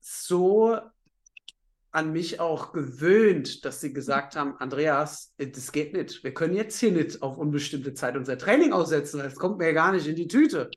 so 0.00 0.78
an 1.92 2.12
mich 2.12 2.38
auch 2.38 2.72
gewöhnt, 2.72 3.64
dass 3.64 3.80
sie 3.80 3.92
gesagt 3.92 4.36
haben, 4.36 4.56
Andreas, 4.58 5.34
das 5.38 5.72
geht 5.72 5.92
nicht. 5.92 6.22
Wir 6.22 6.32
können 6.32 6.54
jetzt 6.54 6.78
hier 6.78 6.92
nicht 6.92 7.20
auf 7.22 7.36
unbestimmte 7.36 7.94
Zeit 7.94 8.16
unser 8.16 8.38
Training 8.38 8.72
aussetzen, 8.72 9.18
das 9.18 9.34
kommt 9.34 9.58
mir 9.58 9.72
gar 9.72 9.92
nicht 9.92 10.06
in 10.06 10.14
die 10.14 10.28
Tüte. 10.28 10.70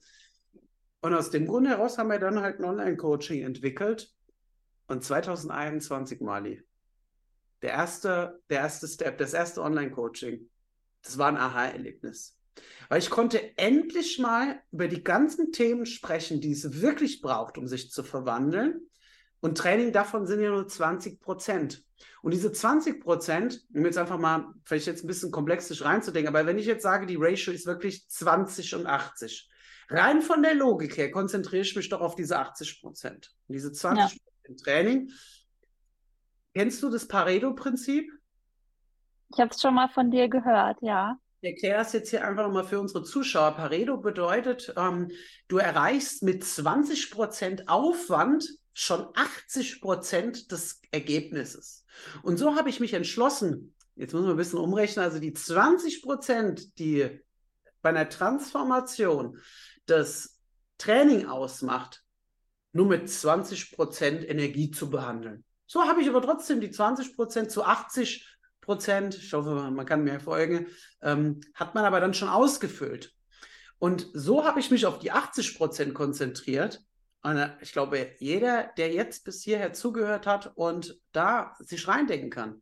Und 1.01 1.13
aus 1.13 1.29
dem 1.29 1.45
Grund 1.45 1.67
heraus 1.67 1.97
haben 1.97 2.09
wir 2.09 2.19
dann 2.19 2.41
halt 2.41 2.59
ein 2.59 2.65
Online-Coaching 2.65 3.43
entwickelt. 3.43 4.11
Und 4.87 5.03
2021, 5.03 6.21
Mali, 6.21 6.63
der 7.61 7.71
erste, 7.71 8.41
der 8.49 8.59
erste 8.59 8.87
Step, 8.87 9.17
das 9.17 9.33
erste 9.33 9.61
Online-Coaching, 9.61 10.49
das 11.03 11.17
war 11.17 11.27
ein 11.27 11.37
Aha-Erlebnis. 11.37 12.37
Weil 12.89 12.99
ich 12.99 13.09
konnte 13.09 13.57
endlich 13.57 14.19
mal 14.19 14.61
über 14.71 14.87
die 14.87 15.03
ganzen 15.03 15.51
Themen 15.51 15.85
sprechen, 15.85 16.41
die 16.41 16.51
es 16.51 16.81
wirklich 16.81 17.21
braucht, 17.21 17.57
um 17.57 17.67
sich 17.67 17.91
zu 17.91 18.03
verwandeln 18.03 18.87
und 19.43 19.57
Training 19.57 19.91
davon 19.91 20.25
sind 20.25 20.41
ja 20.41 20.51
nur 20.51 20.69
20 20.69 21.19
Prozent. 21.19 21.83
Und 22.21 22.33
diese 22.33 22.53
20 22.53 23.03
Prozent, 23.03 23.59
um 23.73 23.83
jetzt 23.83 23.97
einfach 23.97 24.17
mal, 24.17 24.53
vielleicht 24.63 24.87
jetzt 24.87 25.03
ein 25.03 25.07
bisschen 25.07 25.31
komplexisch 25.31 25.83
reinzudenken, 25.83 26.33
aber 26.33 26.45
wenn 26.45 26.57
ich 26.57 26.65
jetzt 26.65 26.83
sage, 26.83 27.05
die 27.05 27.17
Ratio 27.19 27.51
ist 27.51 27.65
wirklich 27.65 28.07
20 28.07 28.73
und 28.75 28.87
80, 28.87 29.49
rein 29.89 30.21
von 30.21 30.41
der 30.43 30.55
Logik 30.55 30.95
her 30.95 31.11
konzentriere 31.11 31.63
ich 31.63 31.75
mich 31.75 31.89
doch 31.89 31.99
auf 31.99 32.15
diese 32.15 32.39
80 32.39 32.79
Prozent. 32.79 33.31
Diese 33.49 33.73
20 33.73 34.23
Prozent 34.23 34.61
ja. 34.61 34.63
Training. 34.63 35.11
Kennst 36.55 36.81
du 36.81 36.89
das 36.89 37.05
Pareto-Prinzip? 37.05 38.09
Ich 39.33 39.41
habe 39.41 39.51
es 39.51 39.59
schon 39.59 39.73
mal 39.73 39.89
von 39.89 40.09
dir 40.09 40.29
gehört, 40.29 40.77
ja. 40.81 41.19
Ich 41.41 41.49
erkläre 41.49 41.79
das 41.79 41.91
jetzt 41.91 42.11
hier 42.11 42.25
einfach 42.25 42.43
nochmal 42.43 42.63
für 42.63 42.79
unsere 42.79 43.03
Zuschauer. 43.03 43.51
Pareto 43.51 43.97
bedeutet, 43.97 44.73
ähm, 44.77 45.11
du 45.49 45.57
erreichst 45.57 46.23
mit 46.23 46.45
20 46.45 47.11
Prozent 47.11 47.67
Aufwand 47.67 48.62
schon 48.73 49.07
80 49.13 49.81
Prozent 49.81 50.51
des 50.51 50.81
Ergebnisses. 50.91 51.85
Und 52.23 52.37
so 52.37 52.55
habe 52.55 52.69
ich 52.69 52.79
mich 52.79 52.93
entschlossen, 52.93 53.75
jetzt 53.95 54.13
muss 54.13 54.23
man 54.23 54.31
ein 54.31 54.37
bisschen 54.37 54.59
umrechnen, 54.59 55.05
also 55.05 55.19
die 55.19 55.33
20 55.33 56.01
Prozent, 56.01 56.79
die 56.79 57.21
bei 57.81 57.89
einer 57.89 58.09
Transformation 58.09 59.39
das 59.85 60.39
Training 60.77 61.27
ausmacht, 61.27 62.03
nur 62.71 62.87
mit 62.87 63.09
20 63.09 63.71
Prozent 63.71 64.27
Energie 64.27 64.71
zu 64.71 64.89
behandeln. 64.89 65.43
So 65.67 65.83
habe 65.83 66.01
ich 66.01 66.09
aber 66.09 66.21
trotzdem 66.21 66.59
die 66.59 66.71
20 66.71 67.15
Prozent 67.15 67.51
zu 67.51 67.63
80 67.63 68.27
Prozent, 68.61 69.15
ich 69.15 69.33
hoffe, 69.33 69.69
man 69.71 69.85
kann 69.85 70.03
mir 70.03 70.19
folgen, 70.19 70.67
ähm, 71.01 71.41
hat 71.53 71.75
man 71.75 71.85
aber 71.85 71.99
dann 71.99 72.13
schon 72.13 72.29
ausgefüllt. 72.29 73.13
Und 73.77 74.09
so 74.13 74.45
habe 74.45 74.59
ich 74.59 74.71
mich 74.71 74.85
auf 74.85 74.99
die 74.99 75.11
80 75.11 75.57
Prozent 75.57 75.93
konzentriert 75.93 76.81
und 77.23 77.37
äh, 77.37 77.49
ich 77.61 77.71
glaube, 77.71 78.11
jeder, 78.19 78.71
der 78.77 78.91
jetzt 78.91 79.23
bis 79.23 79.43
hierher 79.43 79.73
zugehört 79.73 80.27
hat 80.27 80.51
und 80.55 80.99
da 81.11 81.55
sich 81.59 81.87
reindenken 81.87 82.29
kann, 82.29 82.61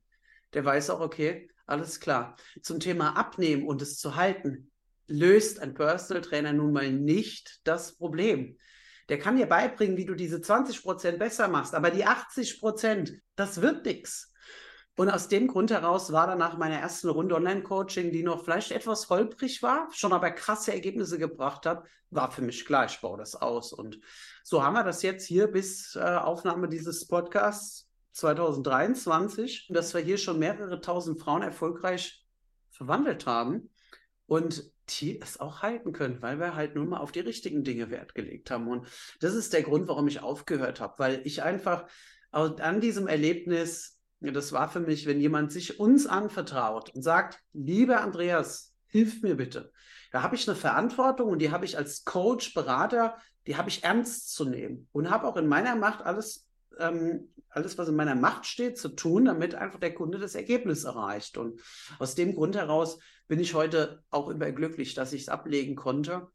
der 0.53 0.63
weiß 0.63 0.91
auch, 0.91 1.01
okay, 1.01 1.49
alles 1.65 1.99
klar. 1.99 2.35
Zum 2.61 2.79
Thema 2.79 3.17
Abnehmen 3.17 3.65
und 3.67 3.81
es 3.81 3.97
zu 3.97 4.15
halten, 4.15 4.71
löst 5.07 5.59
ein 5.59 5.73
Personal 5.73 6.21
Trainer 6.21 6.53
nun 6.53 6.73
mal 6.73 6.91
nicht 6.91 7.61
das 7.63 7.97
Problem. 7.97 8.57
Der 9.09 9.19
kann 9.19 9.35
dir 9.35 9.47
beibringen, 9.47 9.97
wie 9.97 10.05
du 10.05 10.15
diese 10.15 10.37
20% 10.37 11.17
besser 11.17 11.47
machst, 11.47 11.73
aber 11.73 11.89
die 11.89 12.05
80%, 12.05 13.19
das 13.35 13.61
wird 13.61 13.85
nichts. 13.85 14.30
Und 14.97 15.09
aus 15.09 15.29
dem 15.29 15.47
Grund 15.47 15.71
heraus 15.71 16.11
war 16.11 16.27
dann 16.27 16.37
nach 16.37 16.57
meiner 16.57 16.77
ersten 16.77 17.09
Runde 17.09 17.35
Online-Coaching, 17.35 18.11
die 18.11 18.23
noch 18.23 18.43
vielleicht 18.43 18.71
etwas 18.71 19.09
holprig 19.09 19.63
war, 19.63 19.87
schon 19.93 20.11
aber 20.11 20.31
krasse 20.31 20.73
Ergebnisse 20.73 21.17
gebracht 21.17 21.65
hat, 21.65 21.85
war 22.09 22.29
für 22.29 22.41
mich 22.41 22.65
klar, 22.65 22.85
ich 22.85 22.99
baue 22.99 23.17
das 23.17 23.35
aus. 23.35 23.71
Und 23.71 23.99
so 24.43 24.63
haben 24.63 24.73
wir 24.73 24.83
das 24.83 25.01
jetzt 25.01 25.25
hier 25.25 25.47
bis 25.47 25.95
äh, 25.95 26.01
Aufnahme 26.01 26.67
dieses 26.67 27.07
Podcasts 27.07 27.89
2023, 28.11 29.69
dass 29.69 29.93
wir 29.93 30.01
hier 30.01 30.17
schon 30.17 30.39
mehrere 30.39 30.81
tausend 30.81 31.21
Frauen 31.21 31.41
erfolgreich 31.41 32.25
verwandelt 32.69 33.25
haben 33.25 33.69
und 34.25 34.71
die 34.89 35.21
es 35.21 35.39
auch 35.39 35.61
halten 35.61 35.93
können, 35.93 36.21
weil 36.21 36.37
wir 36.39 36.55
halt 36.55 36.75
nun 36.75 36.89
mal 36.89 36.99
auf 36.99 37.13
die 37.13 37.21
richtigen 37.21 37.63
Dinge 37.63 37.89
Wert 37.89 38.13
gelegt 38.13 38.51
haben. 38.51 38.67
Und 38.67 38.87
das 39.21 39.35
ist 39.35 39.53
der 39.53 39.63
Grund, 39.63 39.87
warum 39.87 40.07
ich 40.09 40.21
aufgehört 40.21 40.81
habe, 40.81 40.95
weil 40.97 41.21
ich 41.23 41.43
einfach 41.43 41.87
an 42.31 42.81
diesem 42.81 43.07
Erlebnis 43.07 44.00
das 44.21 44.51
war 44.51 44.69
für 44.69 44.79
mich, 44.79 45.07
wenn 45.07 45.19
jemand 45.19 45.51
sich 45.51 45.79
uns 45.79 46.05
anvertraut 46.05 46.93
und 46.93 47.01
sagt, 47.01 47.39
lieber 47.53 48.01
Andreas, 48.01 48.73
hilf 48.87 49.23
mir 49.23 49.35
bitte. 49.35 49.71
Da 50.11 50.21
habe 50.21 50.35
ich 50.35 50.47
eine 50.47 50.55
Verantwortung 50.55 51.29
und 51.29 51.39
die 51.39 51.51
habe 51.51 51.65
ich 51.65 51.77
als 51.77 52.05
Coach, 52.05 52.53
Berater, 52.53 53.17
die 53.47 53.57
habe 53.57 53.69
ich 53.69 53.83
ernst 53.83 54.33
zu 54.33 54.45
nehmen 54.45 54.87
und 54.91 55.09
habe 55.09 55.27
auch 55.27 55.37
in 55.37 55.47
meiner 55.47 55.75
Macht 55.75 56.01
alles, 56.03 56.47
ähm, 56.77 57.29
alles, 57.49 57.77
was 57.77 57.89
in 57.89 57.95
meiner 57.95 58.15
Macht 58.15 58.45
steht, 58.45 58.77
zu 58.77 58.89
tun, 58.89 59.25
damit 59.25 59.55
einfach 59.55 59.79
der 59.79 59.93
Kunde 59.93 60.19
das 60.19 60.35
Ergebnis 60.35 60.83
erreicht. 60.83 61.37
Und 61.37 61.59
aus 61.97 62.13
dem 62.13 62.35
Grund 62.35 62.55
heraus 62.55 62.99
bin 63.27 63.39
ich 63.39 63.53
heute 63.53 64.03
auch 64.11 64.29
überglücklich, 64.29 64.93
dass 64.93 65.13
ich 65.13 65.23
es 65.23 65.29
ablegen 65.29 65.75
konnte. 65.75 66.27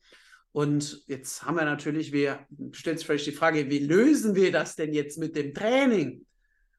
Und 0.53 1.05
jetzt 1.07 1.45
haben 1.45 1.57
wir 1.57 1.65
natürlich, 1.65 2.13
wir 2.13 2.47
stellen 2.73 2.97
sich 2.97 3.07
vielleicht 3.07 3.27
die 3.27 3.33
Frage, 3.33 3.71
wie 3.71 3.79
lösen 3.79 4.35
wir 4.35 4.51
das 4.51 4.75
denn 4.75 4.93
jetzt 4.93 5.19
mit 5.19 5.37
dem 5.37 5.53
Training? 5.53 6.25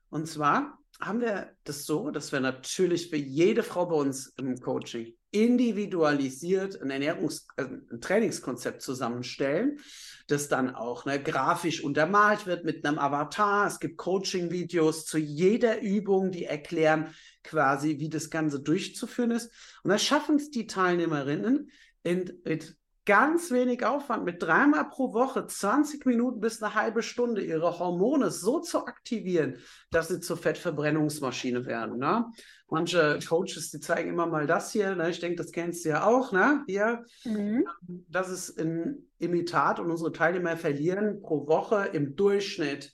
Und 0.09 0.27
zwar 0.27 0.76
haben 0.99 1.21
wir 1.21 1.51
das 1.63 1.85
so, 1.85 2.09
dass 2.09 2.31
wir 2.31 2.39
natürlich 2.39 3.09
für 3.09 3.17
jede 3.17 3.63
Frau 3.63 3.85
bei 3.85 3.95
uns 3.95 4.33
im 4.37 4.59
Coaching 4.59 5.13
individualisiert 5.31 6.81
ein 6.81 6.89
Ernährungs-, 6.89 7.45
äh, 7.57 7.65
ein 7.65 8.01
Trainingskonzept 8.01 8.81
zusammenstellen, 8.81 9.79
das 10.27 10.47
dann 10.47 10.73
auch 10.73 11.05
ne, 11.05 11.21
grafisch 11.21 11.83
untermalt 11.83 12.45
wird 12.45 12.65
mit 12.65 12.85
einem 12.85 12.97
Avatar. 12.97 13.67
Es 13.67 13.79
gibt 13.79 13.97
Coaching-Videos 13.97 15.05
zu 15.05 15.17
jeder 15.17 15.81
Übung, 15.81 16.31
die 16.31 16.45
erklären 16.45 17.13
quasi, 17.43 17.99
wie 17.99 18.09
das 18.09 18.29
Ganze 18.29 18.59
durchzuführen 18.59 19.31
ist. 19.31 19.51
Und 19.83 19.91
das 19.91 20.03
schaffen 20.03 20.37
es 20.37 20.49
die 20.49 20.67
Teilnehmerinnen 20.67 21.71
in, 22.03 22.41
mit 22.43 22.75
ganz 23.07 23.51
wenig 23.51 23.85
Aufwand, 23.85 24.25
mit 24.25 24.43
dreimal 24.43 24.89
pro 24.89 25.13
Woche, 25.13 25.47
20 25.47 26.05
Minuten 26.05 26.41
bis 26.41 26.61
eine 26.61 26.75
halbe 26.75 27.01
Stunde, 27.01 27.41
ihre 27.41 27.79
Hormone 27.79 28.31
so 28.31 28.59
zu 28.59 28.85
aktivieren, 28.85 29.59
dass 29.91 30.09
sie 30.09 30.19
zur 30.19 30.35
Fettverbrennungsmaschine 30.35 31.65
werden. 31.65 31.99
Ne? 31.99 32.25
Manche 32.69 33.17
Coaches, 33.25 33.71
die 33.71 33.79
zeigen 33.79 34.09
immer 34.09 34.27
mal 34.27 34.45
das 34.45 34.73
hier. 34.73 34.93
Ne? 34.93 35.09
Ich 35.09 35.21
denke, 35.21 35.37
das 35.37 35.53
kennst 35.53 35.85
du 35.85 35.89
ja 35.89 36.05
auch. 36.05 36.33
Ne? 36.33 36.65
Hier, 36.67 37.05
mhm. 37.23 37.65
das 38.09 38.29
ist 38.29 38.59
ein 38.59 39.07
Imitat 39.19 39.79
und 39.79 39.89
unsere 39.89 40.11
Teilnehmer 40.11 40.57
verlieren 40.57 41.21
pro 41.21 41.47
Woche 41.47 41.89
im 41.93 42.17
Durchschnitt 42.17 42.93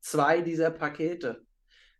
zwei 0.00 0.40
dieser 0.40 0.72
Pakete. 0.72 1.44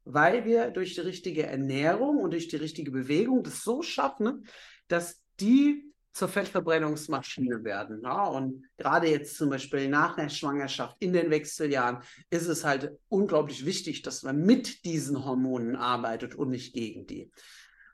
Weil 0.03 0.45
wir 0.45 0.73
durch 0.73 0.95
die 0.95 1.01
richtige 1.01 1.47
Ernährung 1.47 2.19
und 2.19 2.33
durch 2.33 2.49
die 2.49 2.57
richtige 2.57 2.91
Bewegung 2.91 3.45
das 3.45 3.63
so 3.63 3.83
schaffen, 3.83 4.49
dass 4.89 5.23
die 5.39 5.94
zur 6.15 6.29
Fettverbrennungsmaschine 6.29 7.65
werden. 7.65 8.01
Ja? 8.03 8.25
Und 8.27 8.65
gerade 8.79 9.09
jetzt 9.09 9.37
zum 9.37 9.51
Beispiel 9.51 9.89
nach 9.89 10.15
der 10.15 10.29
Schwangerschaft, 10.29 10.97
in 11.01 11.13
den 11.13 11.29
Wechseljahren, 11.31 11.99
ist 12.31 12.47
es 12.47 12.65
halt 12.65 12.97
unglaublich 13.09 13.67
wichtig, 13.67 14.03
dass 14.03 14.23
man 14.23 14.41
mit 14.41 14.85
diesen 14.85 15.25
Hormonen 15.25 15.75
arbeitet 15.75 16.37
und 16.37 16.51
nicht 16.51 16.73
gegen 16.73 17.07
die. 17.07 17.33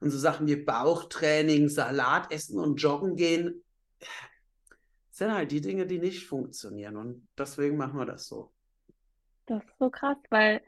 Und 0.00 0.10
so 0.10 0.18
Sachen 0.18 0.46
wie 0.46 0.56
Bauchtraining, 0.56 1.68
Salat 1.70 2.30
essen 2.30 2.58
und 2.58 2.76
joggen 2.76 3.16
gehen, 3.16 3.64
sind 5.10 5.32
halt 5.32 5.50
die 5.50 5.62
Dinge, 5.62 5.86
die 5.86 5.98
nicht 5.98 6.26
funktionieren. 6.26 6.96
Und 6.96 7.26
deswegen 7.38 7.78
machen 7.78 7.98
wir 7.98 8.06
das 8.06 8.26
so. 8.26 8.52
Das 9.46 9.62
ist 9.62 9.78
so 9.78 9.88
krass, 9.88 10.18
weil 10.28 10.60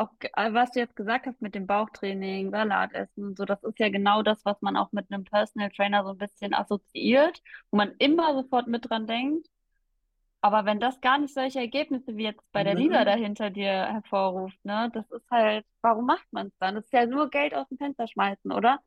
auch 0.00 0.10
äh, 0.20 0.52
was 0.52 0.72
du 0.72 0.80
jetzt 0.80 0.96
gesagt 0.96 1.26
hast 1.26 1.40
mit 1.42 1.54
dem 1.54 1.66
Bauchtraining, 1.66 2.50
Salatessen 2.50 3.24
und 3.24 3.38
so, 3.38 3.44
das 3.44 3.62
ist 3.62 3.78
ja 3.78 3.88
genau 3.88 4.22
das, 4.22 4.44
was 4.44 4.60
man 4.62 4.76
auch 4.76 4.92
mit 4.92 5.10
einem 5.10 5.24
Personal 5.24 5.70
Trainer 5.70 6.04
so 6.04 6.10
ein 6.10 6.18
bisschen 6.18 6.54
assoziiert, 6.54 7.42
wo 7.70 7.76
man 7.76 7.92
immer 7.98 8.34
sofort 8.34 8.66
mit 8.66 8.88
dran 8.88 9.06
denkt. 9.06 9.46
Aber 10.42 10.64
wenn 10.64 10.80
das 10.80 11.00
gar 11.02 11.18
nicht 11.18 11.34
solche 11.34 11.58
Ergebnisse 11.58 12.16
wie 12.16 12.24
jetzt 12.24 12.40
bei 12.52 12.64
der 12.64 12.74
mhm. 12.74 12.80
Lisa 12.80 13.04
dahinter 13.04 13.50
dir 13.50 13.70
hervorruft, 13.70 14.64
ne, 14.64 14.90
das 14.94 15.10
ist 15.10 15.30
halt, 15.30 15.66
warum 15.82 16.06
macht 16.06 16.26
man 16.32 16.46
es 16.46 16.56
dann? 16.58 16.76
Das 16.76 16.84
ist 16.84 16.92
ja 16.94 17.04
nur 17.04 17.28
Geld 17.28 17.54
aus 17.54 17.68
dem 17.68 17.76
Fenster 17.76 18.08
schmeißen, 18.08 18.50
oder? 18.50 18.80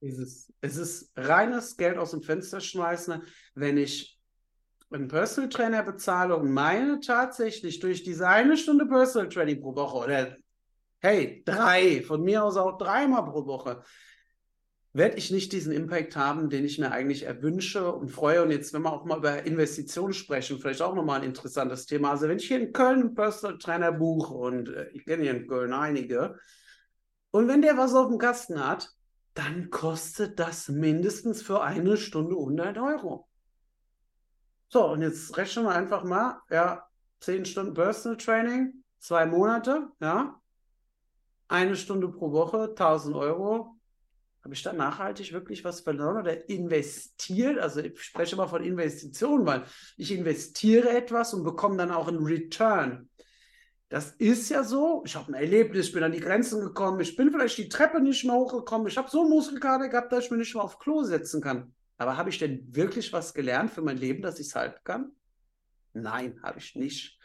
Es 0.00 0.18
ist, 0.18 0.52
es 0.60 0.76
ist 0.76 1.12
reines 1.16 1.76
Geld 1.76 1.98
aus 1.98 2.12
dem 2.12 2.22
Fenster 2.22 2.60
schmeißen, 2.60 3.22
wenn 3.54 3.76
ich 3.76 4.18
einen 4.92 5.08
Personal 5.08 5.50
Trainer 5.50 5.82
bezahle 5.82 6.36
und 6.36 6.52
meine 6.52 7.00
tatsächlich 7.00 7.80
durch 7.80 8.02
diese 8.02 8.26
eine 8.28 8.56
Stunde 8.56 8.86
Personal 8.86 9.28
Training 9.28 9.60
pro 9.60 9.74
Woche 9.74 9.98
oder 9.98 10.36
hey, 11.00 11.42
drei, 11.44 12.02
von 12.02 12.22
mir 12.22 12.44
aus 12.44 12.56
auch 12.56 12.78
dreimal 12.78 13.24
pro 13.24 13.46
Woche, 13.46 13.82
werde 14.92 15.16
ich 15.16 15.30
nicht 15.30 15.52
diesen 15.52 15.72
Impact 15.72 16.16
haben, 16.16 16.50
den 16.50 16.64
ich 16.64 16.78
mir 16.78 16.90
eigentlich 16.90 17.22
erwünsche 17.22 17.92
und 17.92 18.10
freue. 18.10 18.42
Und 18.42 18.50
jetzt, 18.50 18.72
wenn 18.72 18.82
wir 18.82 18.92
auch 18.92 19.04
mal 19.04 19.18
über 19.18 19.44
Investitionen 19.44 20.12
sprechen, 20.12 20.58
vielleicht 20.58 20.82
auch 20.82 20.94
nochmal 20.94 21.20
ein 21.20 21.26
interessantes 21.26 21.86
Thema. 21.86 22.10
Also 22.10 22.28
wenn 22.28 22.38
ich 22.38 22.48
hier 22.48 22.60
in 22.60 22.72
Köln 22.72 23.00
einen 23.00 23.14
Personal 23.14 23.58
Trainer 23.58 23.92
buche 23.92 24.34
und 24.34 24.68
äh, 24.68 24.88
ich 24.90 25.04
kenne 25.04 25.22
hier 25.22 25.32
in 25.32 25.46
Köln 25.46 25.72
einige, 25.72 26.36
und 27.30 27.46
wenn 27.46 27.62
der 27.62 27.76
was 27.76 27.94
auf 27.94 28.08
dem 28.08 28.18
Kasten 28.18 28.64
hat, 28.66 28.90
dann 29.34 29.70
kostet 29.70 30.40
das 30.40 30.68
mindestens 30.68 31.42
für 31.42 31.62
eine 31.62 31.96
Stunde 31.96 32.34
100 32.34 32.76
Euro. 32.78 33.28
So, 34.68 34.86
und 34.88 35.02
jetzt 35.02 35.36
rechnen 35.36 35.64
wir 35.64 35.72
einfach 35.72 36.02
mal, 36.02 36.42
ja, 36.50 36.88
10 37.20 37.44
Stunden 37.44 37.74
Personal 37.74 38.16
Training, 38.16 38.84
zwei 38.98 39.26
Monate, 39.26 39.88
ja, 40.00 40.39
eine 41.50 41.76
Stunde 41.76 42.08
pro 42.08 42.32
Woche, 42.32 42.70
1000 42.70 43.16
Euro, 43.16 43.76
habe 44.42 44.54
ich 44.54 44.62
da 44.62 44.72
nachhaltig 44.72 45.32
wirklich 45.32 45.64
was 45.64 45.80
verloren 45.80 46.22
oder 46.22 46.48
investiert? 46.48 47.58
Also 47.58 47.80
ich 47.80 48.00
spreche 48.00 48.36
mal 48.36 48.46
von 48.46 48.64
Investitionen, 48.64 49.44
weil 49.44 49.64
ich 49.96 50.12
investiere 50.12 50.88
etwas 50.90 51.34
und 51.34 51.42
bekomme 51.42 51.76
dann 51.76 51.90
auch 51.90 52.08
einen 52.08 52.24
Return. 52.24 53.10
Das 53.90 54.12
ist 54.12 54.48
ja 54.48 54.62
so. 54.62 55.02
Ich 55.04 55.16
habe 55.16 55.32
ein 55.32 55.34
Erlebnis, 55.34 55.88
ich 55.88 55.92
bin 55.92 56.04
an 56.04 56.12
die 56.12 56.20
Grenzen 56.20 56.60
gekommen, 56.60 57.00
ich 57.00 57.16
bin 57.16 57.32
vielleicht 57.32 57.58
die 57.58 57.68
Treppe 57.68 58.00
nicht 58.00 58.24
mehr 58.24 58.34
hochgekommen, 58.34 58.86
ich 58.86 58.96
habe 58.96 59.10
so 59.10 59.22
einen 59.22 59.30
Muskelkater 59.30 59.88
gehabt, 59.88 60.12
dass 60.12 60.24
ich 60.24 60.30
mich 60.30 60.38
nicht 60.38 60.54
mehr 60.54 60.64
auf 60.64 60.78
Klo 60.78 61.02
setzen 61.02 61.42
kann. 61.42 61.74
Aber 61.98 62.16
habe 62.16 62.30
ich 62.30 62.38
denn 62.38 62.64
wirklich 62.74 63.12
was 63.12 63.34
gelernt 63.34 63.72
für 63.72 63.82
mein 63.82 63.98
Leben, 63.98 64.22
dass 64.22 64.38
ich 64.38 64.46
es 64.46 64.54
halten 64.54 64.80
kann? 64.84 65.12
Nein, 65.92 66.40
habe 66.42 66.60
ich 66.60 66.76
nicht. 66.76 67.19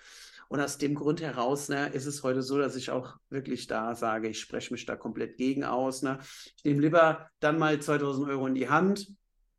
Und 0.48 0.62
aus 0.62 0.78
dem 0.78 0.96
Grund 0.96 1.22
heraus 1.22 1.70
ne, 1.70 1.88
ist 1.90 2.06
es 2.06 2.24
heute 2.24 2.42
so, 2.42 2.58
dass 2.58 2.75
ich 2.75 2.92
auch 2.92 3.16
wirklich 3.30 3.68
da 3.68 3.96
sage, 3.96 4.30
ich 4.30 4.40
spreche 4.40 4.74
mich 4.74 4.86
da 4.86 4.96
komplett 4.96 5.38
gegen 5.38 5.64
aus. 5.64 6.02
Ne. 6.02 6.20
Ich 6.58 6.64
nehme 6.64 6.82
lieber 6.82 7.30
dann 7.40 7.58
mal 7.58 7.80
2000 7.80 8.30
Euro 8.30 8.48
in 8.48 8.56
die 8.56 8.70
Hand 8.70 9.08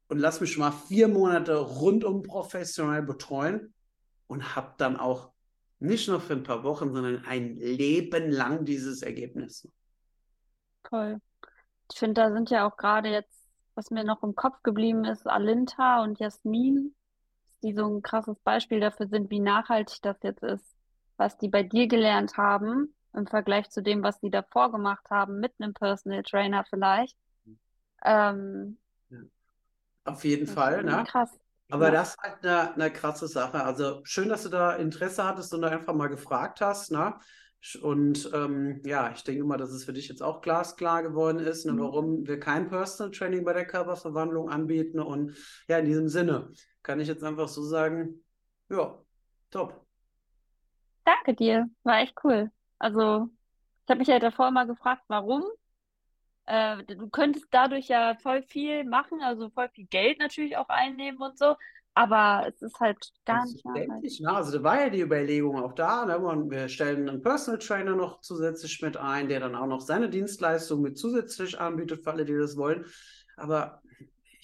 und 0.08 0.18
lass 0.18 0.40
mich 0.40 0.56
mal 0.58 0.70
vier 0.70 1.08
Monate 1.08 1.56
rundum 1.56 2.22
professionell 2.22 3.02
betreuen 3.02 3.74
und 4.28 4.54
habe 4.54 4.74
dann 4.78 4.96
auch 4.96 5.32
nicht 5.78 6.08
nur 6.08 6.20
für 6.20 6.34
ein 6.34 6.44
paar 6.44 6.62
Wochen, 6.62 6.92
sondern 6.92 7.24
ein 7.26 7.56
Leben 7.56 8.30
lang 8.30 8.64
dieses 8.64 9.02
Ergebnis. 9.02 9.68
Toll. 10.84 11.20
Ich 11.92 11.98
finde, 11.98 12.22
da 12.22 12.32
sind 12.32 12.50
ja 12.50 12.66
auch 12.66 12.76
gerade 12.76 13.10
jetzt, 13.10 13.46
was 13.74 13.90
mir 13.90 14.04
noch 14.04 14.22
im 14.22 14.34
Kopf 14.34 14.62
geblieben 14.62 15.04
ist, 15.04 15.26
Alinta 15.26 16.02
und 16.02 16.18
Jasmin, 16.18 16.94
die 17.62 17.74
so 17.74 17.86
ein 17.86 18.02
krasses 18.02 18.38
Beispiel 18.40 18.80
dafür 18.80 19.08
sind, 19.08 19.30
wie 19.30 19.40
nachhaltig 19.40 20.00
das 20.02 20.16
jetzt 20.22 20.42
ist 20.42 20.75
was 21.16 21.38
die 21.38 21.48
bei 21.48 21.62
dir 21.62 21.86
gelernt 21.86 22.36
haben, 22.36 22.94
im 23.14 23.26
Vergleich 23.26 23.70
zu 23.70 23.82
dem, 23.82 24.02
was 24.02 24.20
sie 24.20 24.30
davor 24.30 24.70
gemacht 24.70 25.08
haben, 25.10 25.40
mit 25.40 25.52
einem 25.58 25.74
Personal 25.74 26.22
Trainer 26.22 26.64
vielleicht. 26.68 27.16
Ähm, 28.04 28.78
ja. 29.10 29.18
Auf 30.04 30.24
jeden 30.24 30.46
Fall, 30.46 30.84
ne? 30.84 31.04
Krass. 31.06 31.30
Aber 31.70 31.86
ja. 31.86 31.92
das 31.92 32.10
ist 32.10 32.18
halt 32.18 32.44
eine, 32.44 32.74
eine 32.74 32.92
krasse 32.92 33.26
Sache. 33.26 33.64
Also 33.64 34.00
schön, 34.04 34.28
dass 34.28 34.44
du 34.44 34.48
da 34.48 34.74
Interesse 34.74 35.24
hattest 35.24 35.52
und 35.52 35.62
da 35.62 35.68
einfach 35.68 35.94
mal 35.94 36.08
gefragt 36.08 36.60
hast, 36.60 36.92
ne? 36.92 37.14
Und 37.82 38.30
ähm, 38.32 38.80
ja, 38.84 39.10
ich 39.12 39.24
denke 39.24 39.42
mal, 39.44 39.56
dass 39.56 39.70
es 39.70 39.84
für 39.84 39.92
dich 39.92 40.08
jetzt 40.08 40.22
auch 40.22 40.40
glasklar 40.40 41.02
geworden 41.02 41.40
ist, 41.40 41.66
ne, 41.66 41.72
mhm. 41.72 41.80
warum 41.80 42.26
wir 42.26 42.38
kein 42.38 42.68
Personal 42.68 43.10
Training 43.10 43.44
bei 43.44 43.54
der 43.54 43.66
Körperverwandlung 43.66 44.50
anbieten. 44.50 45.00
Und 45.00 45.36
ja, 45.66 45.78
in 45.78 45.86
diesem 45.86 46.08
Sinne 46.08 46.52
kann 46.82 47.00
ich 47.00 47.08
jetzt 47.08 47.24
einfach 47.24 47.48
so 47.48 47.62
sagen, 47.64 48.22
ja, 48.68 48.96
top. 49.50 49.85
Danke 51.06 51.34
dir, 51.34 51.70
war 51.84 52.00
echt 52.00 52.16
cool. 52.24 52.50
Also, 52.80 53.28
ich 53.84 53.90
habe 53.90 54.00
mich 54.00 54.08
ja 54.08 54.18
davor 54.18 54.50
mal 54.50 54.66
gefragt, 54.66 55.04
warum. 55.06 55.44
Äh, 56.46 56.82
du 56.84 57.08
könntest 57.08 57.46
dadurch 57.52 57.86
ja 57.86 58.16
voll 58.20 58.42
viel 58.42 58.84
machen, 58.84 59.20
also 59.22 59.48
voll 59.50 59.68
viel 59.68 59.86
Geld 59.86 60.18
natürlich 60.18 60.56
auch 60.56 60.68
einnehmen 60.68 61.20
und 61.20 61.38
so, 61.38 61.54
aber 61.94 62.46
es 62.48 62.60
ist 62.60 62.78
halt 62.80 62.98
gar 63.24 63.46
nicht 63.46 63.64
nachhaltig. 63.64 64.20
Ne? 64.20 64.32
Also 64.32 64.58
da 64.58 64.64
war 64.64 64.80
ja 64.80 64.90
die 64.90 65.00
Überlegung 65.00 65.62
auch 65.62 65.74
da, 65.74 66.04
ne? 66.06 66.18
Und 66.18 66.50
wir 66.50 66.68
stellen 66.68 67.08
einen 67.08 67.22
Personal 67.22 67.60
Trainer 67.60 67.94
noch 67.94 68.20
zusätzlich 68.20 68.82
mit 68.82 68.96
ein, 68.96 69.28
der 69.28 69.40
dann 69.40 69.54
auch 69.54 69.66
noch 69.66 69.80
seine 69.80 70.10
Dienstleistung 70.10 70.82
mit 70.82 70.98
zusätzlich 70.98 71.58
anbietet 71.60 72.02
für 72.02 72.10
alle, 72.10 72.24
die 72.24 72.36
das 72.36 72.56
wollen. 72.56 72.84
Aber 73.36 73.80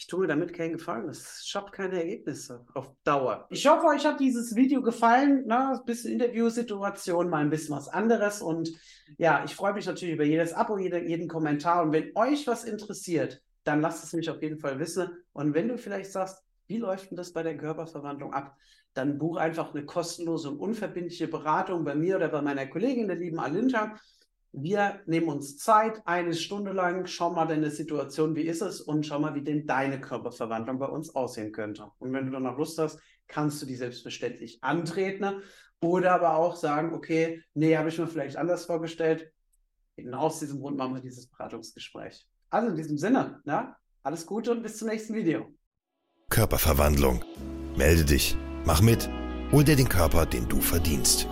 ich 0.02 0.08
tue 0.08 0.18
mir 0.18 0.26
damit 0.26 0.52
keinen 0.52 0.72
Gefallen. 0.72 1.06
Das 1.06 1.46
schafft 1.46 1.72
keine 1.72 2.02
Ergebnisse 2.02 2.66
auf 2.74 2.90
Dauer. 3.04 3.46
Ich 3.50 3.68
hoffe, 3.68 3.86
euch 3.86 4.04
hat 4.04 4.18
dieses 4.18 4.56
Video 4.56 4.82
gefallen. 4.82 5.46
Ne? 5.46 5.78
Ein 5.78 5.84
bisschen 5.86 6.14
Interviewsituation, 6.14 7.30
mal 7.30 7.38
ein 7.38 7.50
bisschen 7.50 7.76
was 7.76 7.86
anderes. 7.86 8.42
Und 8.42 8.68
ja, 9.16 9.44
ich 9.44 9.54
freue 9.54 9.74
mich 9.74 9.86
natürlich 9.86 10.16
über 10.16 10.24
jedes 10.24 10.54
Abo, 10.54 10.76
jeden, 10.76 11.08
jeden 11.08 11.28
Kommentar. 11.28 11.84
Und 11.84 11.92
wenn 11.92 12.10
euch 12.16 12.48
was 12.48 12.64
interessiert, 12.64 13.40
dann 13.62 13.80
lasst 13.80 14.02
es 14.02 14.12
mich 14.12 14.28
auf 14.28 14.42
jeden 14.42 14.58
Fall 14.58 14.80
wissen. 14.80 15.08
Und 15.32 15.54
wenn 15.54 15.68
du 15.68 15.78
vielleicht 15.78 16.10
sagst, 16.10 16.42
wie 16.66 16.78
läuft 16.78 17.12
denn 17.12 17.16
das 17.16 17.32
bei 17.32 17.44
der 17.44 17.56
Körperverwandlung 17.56 18.34
ab? 18.34 18.56
Dann 18.94 19.18
buche 19.18 19.40
einfach 19.40 19.72
eine 19.72 19.84
kostenlose 19.84 20.50
und 20.50 20.58
unverbindliche 20.58 21.28
Beratung 21.28 21.84
bei 21.84 21.94
mir 21.94 22.16
oder 22.16 22.28
bei 22.28 22.42
meiner 22.42 22.66
Kollegin, 22.66 23.06
der 23.06 23.18
lieben 23.18 23.38
Alinta. 23.38 23.94
Wir 24.54 25.00
nehmen 25.06 25.28
uns 25.28 25.56
Zeit, 25.56 26.02
eine 26.04 26.34
Stunde 26.34 26.72
lang, 26.72 27.06
schau 27.06 27.30
mal 27.30 27.46
deine 27.46 27.70
Situation, 27.70 28.36
wie 28.36 28.42
ist 28.42 28.60
es 28.60 28.82
und 28.82 29.06
schau 29.06 29.18
mal, 29.18 29.34
wie 29.34 29.42
denn 29.42 29.66
deine 29.66 29.98
Körperverwandlung 29.98 30.78
bei 30.78 30.86
uns 30.86 31.14
aussehen 31.14 31.52
könnte. 31.52 31.90
Und 31.98 32.12
wenn 32.12 32.26
du 32.26 32.32
dann 32.32 32.42
noch 32.42 32.58
Lust 32.58 32.78
hast, 32.78 33.00
kannst 33.28 33.62
du 33.62 33.66
die 33.66 33.76
selbstverständlich 33.76 34.62
antreten 34.62 35.40
oder 35.80 36.12
aber 36.12 36.36
auch 36.36 36.54
sagen, 36.56 36.92
okay, 36.92 37.42
nee, 37.54 37.78
habe 37.78 37.88
ich 37.88 37.98
mir 37.98 38.06
vielleicht 38.06 38.36
anders 38.36 38.66
vorgestellt. 38.66 39.32
Genau 39.96 40.20
aus 40.20 40.40
diesem 40.40 40.60
Grund 40.60 40.76
machen 40.76 40.94
wir 40.94 41.00
dieses 41.00 41.28
Beratungsgespräch. 41.28 42.26
Also 42.50 42.68
in 42.68 42.76
diesem 42.76 42.98
Sinne, 42.98 43.40
na, 43.44 43.76
alles 44.02 44.26
Gute 44.26 44.50
und 44.50 44.62
bis 44.62 44.76
zum 44.76 44.88
nächsten 44.88 45.14
Video. 45.14 45.54
Körperverwandlung. 46.28 47.24
Melde 47.76 48.04
dich, 48.04 48.36
mach 48.66 48.82
mit, 48.82 49.08
hol 49.50 49.64
dir 49.64 49.76
den 49.76 49.88
Körper, 49.88 50.26
den 50.26 50.46
du 50.46 50.60
verdienst. 50.60 51.26